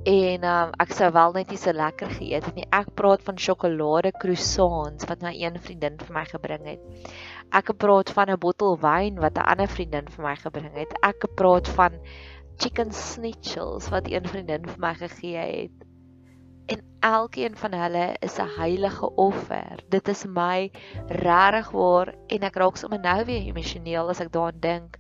En 0.10 0.46
um, 0.50 0.72
ek 0.82 0.96
sou 0.98 1.12
wel 1.14 1.36
net 1.36 1.52
nie 1.54 1.60
so 1.62 1.74
lekker 1.78 2.10
geëet 2.18 2.48
het 2.50 2.56
nie. 2.58 2.66
Ek 2.74 2.90
praat 2.98 3.22
van 3.26 3.38
sjokolade 3.38 4.14
croissants 4.18 5.06
wat 5.10 5.22
my 5.26 5.34
een 5.38 5.60
vriendin 5.62 6.00
vir 6.02 6.16
my 6.16 6.26
gebring 6.30 6.66
het. 6.74 7.12
Ek 7.52 7.72
praat 7.78 8.10
van 8.16 8.30
'n 8.32 8.40
bottel 8.40 8.78
wyn 8.80 9.20
wat 9.20 9.38
'n 9.38 9.50
ander 9.54 9.68
vriendin 9.68 10.08
vir 10.08 10.24
my 10.26 10.36
gebring 10.36 10.76
het. 10.76 10.94
Ek 11.04 11.26
praat 11.36 11.68
van 11.68 12.00
chicken 12.58 12.92
schnitzels 12.92 13.90
wat 13.90 14.08
een 14.08 14.28
vriendin 14.28 14.66
vir 14.66 14.80
my 14.80 14.94
gegee 14.96 15.38
het. 15.38 15.78
En 16.68 16.80
elkeen 17.00 17.56
van 17.56 17.74
hulle 17.74 18.16
is 18.20 18.40
'n 18.40 18.56
heilige 18.58 19.10
offer. 19.16 19.84
Dit 19.90 20.08
is 20.08 20.26
my 20.26 20.72
regtig 21.08 21.72
waar 21.72 22.16
en 22.28 22.44
ek 22.44 22.56
raak 22.56 22.78
sommer 22.78 23.00
nou 23.00 23.26
weer 23.26 23.42
emosioneel 23.42 24.10
as 24.10 24.22
ek 24.22 24.32
daaraan 24.32 24.60
dink 24.60 24.98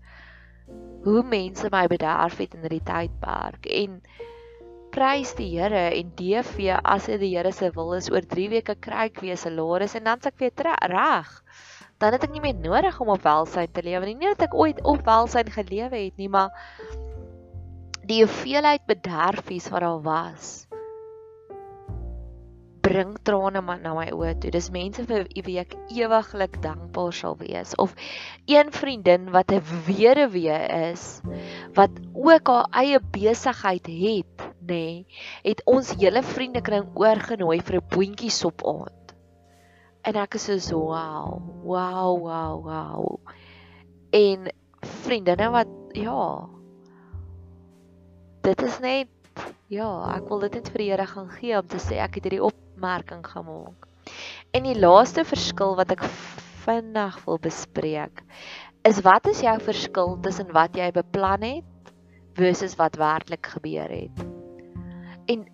hoe 1.04 1.24
mense 1.24 1.68
my 1.72 1.88
bederf 1.88 2.38
het 2.38 2.54
in 2.54 2.66
hierdie 2.66 2.84
tydperk 2.86 3.66
en 3.66 4.02
prys 4.94 5.32
die 5.38 5.48
Here 5.56 5.88
en 5.96 6.12
DV 6.20 6.76
as 6.78 7.08
dit 7.10 7.22
die 7.24 7.32
Here 7.34 7.52
se 7.56 7.72
wil 7.74 7.96
is 7.98 8.10
oor 8.12 8.26
3 8.34 8.50
weke 8.52 8.76
kry 8.86 9.08
ek 9.10 9.22
weer 9.24 9.40
salaris 9.40 9.96
en 9.98 10.10
dan 10.10 10.22
s'ek 10.22 10.38
weer 10.44 10.52
reg. 10.92 11.30
Dan 12.02 12.18
het 12.18 12.26
ek 12.26 12.34
nie 12.34 12.42
meer 12.42 12.58
nodig 12.58 12.98
om 13.00 13.14
op 13.14 13.24
welsyn 13.26 13.70
te 13.72 13.84
lewe 13.86 14.06
nie. 14.10 14.18
Nie 14.18 14.34
dat 14.34 14.48
ek 14.50 14.58
ooit 14.58 14.82
op 14.84 15.06
welsyn 15.06 15.54
gelewe 15.54 16.08
het 16.08 16.18
nie, 16.18 16.30
maar 16.30 16.50
die 18.10 18.24
hoeveelheid 18.24 18.88
bederfies 18.90 19.70
wat 19.70 19.86
daar 19.86 20.02
was 20.02 20.62
bring 22.92 23.14
trane 23.24 23.62
na 23.62 23.94
my 23.96 24.08
oë 24.12 24.34
toe. 24.42 24.52
Dis 24.54 24.70
mense 24.74 25.06
vir 25.08 25.28
wie 25.46 25.58
ek 25.62 25.76
ewiglik 25.96 26.58
dankbaar 26.64 27.14
sal 27.16 27.38
wees 27.40 27.76
of 27.84 27.94
een 28.52 28.72
vriendin 28.76 29.30
wat 29.36 29.54
'n 29.56 29.62
weduwee 29.88 30.60
is 30.92 31.22
wat 31.78 31.92
ook 32.14 32.48
haar 32.48 32.68
eie 32.84 33.00
besigheid 33.00 33.88
het 33.88 34.50
nê, 34.62 34.74
nee, 34.74 35.06
het 35.44 35.62
ons 35.66 35.94
hele 36.02 36.24
vriendekring 36.24 36.92
oorgenooi 36.96 37.62
vir 37.62 37.78
'n 37.80 37.88
boontjie 37.96 38.34
sop 38.42 38.66
aand. 38.66 39.01
En 40.02 40.18
ek 40.18 40.36
is 40.40 40.50
so 40.66 40.80
wow, 40.90 41.42
wow, 41.64 42.18
wow, 42.18 42.64
wow. 42.66 43.20
En 44.12 44.50
vriendinne 45.06 45.50
wat 45.54 45.68
ja. 45.94 46.48
Dit 48.42 48.62
is 48.66 48.80
net 48.82 49.10
ja, 49.72 49.90
ek 50.16 50.28
wil 50.28 50.42
dit 50.48 50.58
net 50.58 50.72
vir 50.74 50.84
die 50.84 50.90
Here 50.90 51.08
gaan 51.08 51.30
gee 51.38 51.56
om 51.58 51.68
te 51.68 51.80
sê 51.80 52.02
ek 52.04 52.18
het 52.18 52.28
hierdie 52.28 52.44
opmerking 52.44 53.24
gemaak. 53.24 53.88
En 54.52 54.66
die 54.68 54.76
laaste 54.76 55.24
verskil 55.24 55.78
wat 55.78 55.94
ek 55.94 56.04
vinnig 56.66 57.16
wil 57.26 57.40
bespreek 57.42 58.24
is 58.88 59.02
wat 59.06 59.28
is 59.30 59.44
jou 59.46 59.54
verskil 59.62 60.16
tussen 60.26 60.50
wat 60.56 60.78
jy 60.78 60.88
beplan 60.94 61.44
het 61.46 61.92
versus 62.38 62.74
wat 62.80 62.98
werklik 62.98 63.46
gebeur 63.54 63.92
het? 63.94 64.24
En 65.30 65.46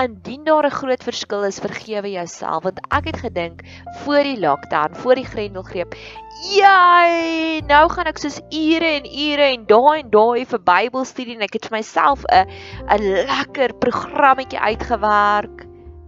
indien 0.00 0.44
daar 0.44 0.66
'n 0.66 0.70
groot 0.70 1.02
verskil 1.02 1.44
is, 1.44 1.58
vergewe 1.58 2.10
jouself 2.10 2.62
want 2.62 2.80
ek 2.88 3.04
het 3.04 3.16
gedink 3.16 3.62
voor 4.02 4.22
die 4.22 4.38
lockdown, 4.40 4.94
voor 4.94 5.14
die 5.14 5.24
grendelgreep, 5.24 5.94
jy, 6.52 7.62
nou 7.66 7.88
gaan 7.88 8.06
ek 8.06 8.18
soos 8.18 8.40
ure 8.50 8.90
en 8.98 9.06
ure 9.06 9.46
en 9.54 9.66
daai 9.66 10.00
en 10.00 10.10
daai 10.10 10.44
vir 10.46 10.60
Bybelstudie 10.60 11.36
en 11.36 11.46
ek 11.46 11.52
het 11.52 11.68
vir 11.68 11.78
myself 11.78 12.24
'n 12.32 12.46
'n 12.90 13.02
lekker 13.26 13.74
programmetjie 13.74 14.58
uitgewerk 14.58 15.66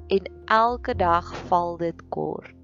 en 0.08 0.22
elke 0.46 0.94
dag 0.94 1.34
val 1.48 1.76
dit 1.76 2.08
kort. 2.08 2.54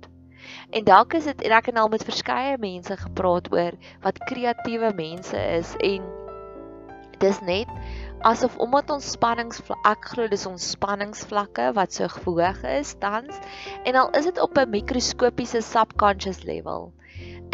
En 0.70 0.84
dalk 0.84 1.14
is 1.14 1.24
dit 1.24 1.42
en 1.42 1.52
ek 1.52 1.66
het 1.66 1.76
al 1.76 1.88
met 1.88 2.04
verskeie 2.04 2.58
mense 2.58 2.96
gepraat 2.96 3.52
oor 3.52 3.72
wat 4.02 4.18
kreatiewe 4.18 4.92
mense 4.94 5.36
is 5.36 5.76
en 5.78 6.02
dis 7.18 7.40
net 7.40 7.68
asof 8.22 8.56
omdat 8.62 8.90
ons 8.94 9.06
spanningsvlak 9.16 9.86
ek 9.90 10.04
glo 10.12 10.28
dis 10.30 10.44
ons 10.46 10.66
spanningsvlakke 10.76 11.70
wat 11.78 11.96
so 11.96 12.06
hoog 12.22 12.60
is 12.70 12.92
tans 13.02 13.40
en 13.88 13.98
al 13.98 14.12
is 14.18 14.28
dit 14.30 14.38
op 14.44 14.58
'n 14.62 14.70
mikroskopiese 14.74 15.62
subconscious 15.66 16.42
level 16.46 16.92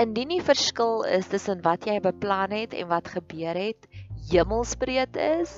indien 0.05 0.35
die 0.35 0.45
verskil 0.51 1.03
is 1.19 1.31
tussen 1.33 1.65
wat 1.65 1.89
jy 1.89 1.97
beplan 2.05 2.53
het 2.53 2.77
en 2.77 2.89
wat 2.93 3.09
gebeur 3.17 3.57
het 3.57 3.89
hemelsbreed 4.31 5.17
is 5.17 5.55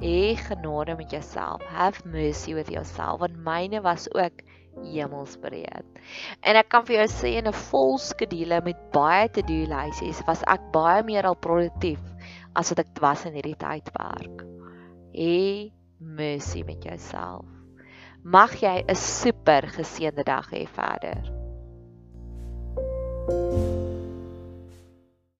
hê 0.00 0.34
genade 0.48 0.96
met 0.96 1.10
jouself 1.10 1.62
have 1.68 2.00
mercy 2.08 2.54
with 2.54 2.72
yourself 2.72 3.20
want 3.20 3.36
myne 3.36 3.82
was 3.84 4.08
ook 4.14 4.40
hemelsbreed. 4.80 5.84
En 6.40 6.56
ek 6.56 6.70
kan 6.72 6.86
vir 6.86 7.00
jou 7.00 7.08
sê 7.12 7.34
in 7.40 7.48
'n 7.50 7.60
vol 7.70 7.98
skedule 7.98 8.60
met 8.64 8.78
baie 8.92 9.28
to-do 9.28 9.66
lysies 9.68 10.22
was 10.26 10.42
ek 10.46 10.72
baie 10.72 11.02
meer 11.04 11.26
al 11.26 11.36
produktief 11.36 12.00
as 12.54 12.72
wat 12.72 12.82
ek 12.84 13.02
was 13.02 13.24
in 13.28 13.36
hierdie 13.38 13.58
tydperk. 13.58 14.44
Hê 15.14 15.70
mercy 15.98 16.64
met 16.66 16.84
jouself. 16.84 17.46
Mag 18.22 18.56
jy 18.60 18.84
'n 18.84 18.94
super 18.96 19.68
geseënde 19.76 20.24
dag 20.24 20.50
hê 20.50 20.66
verder. 20.68 21.38
thank 23.30 23.52
you 23.52 23.79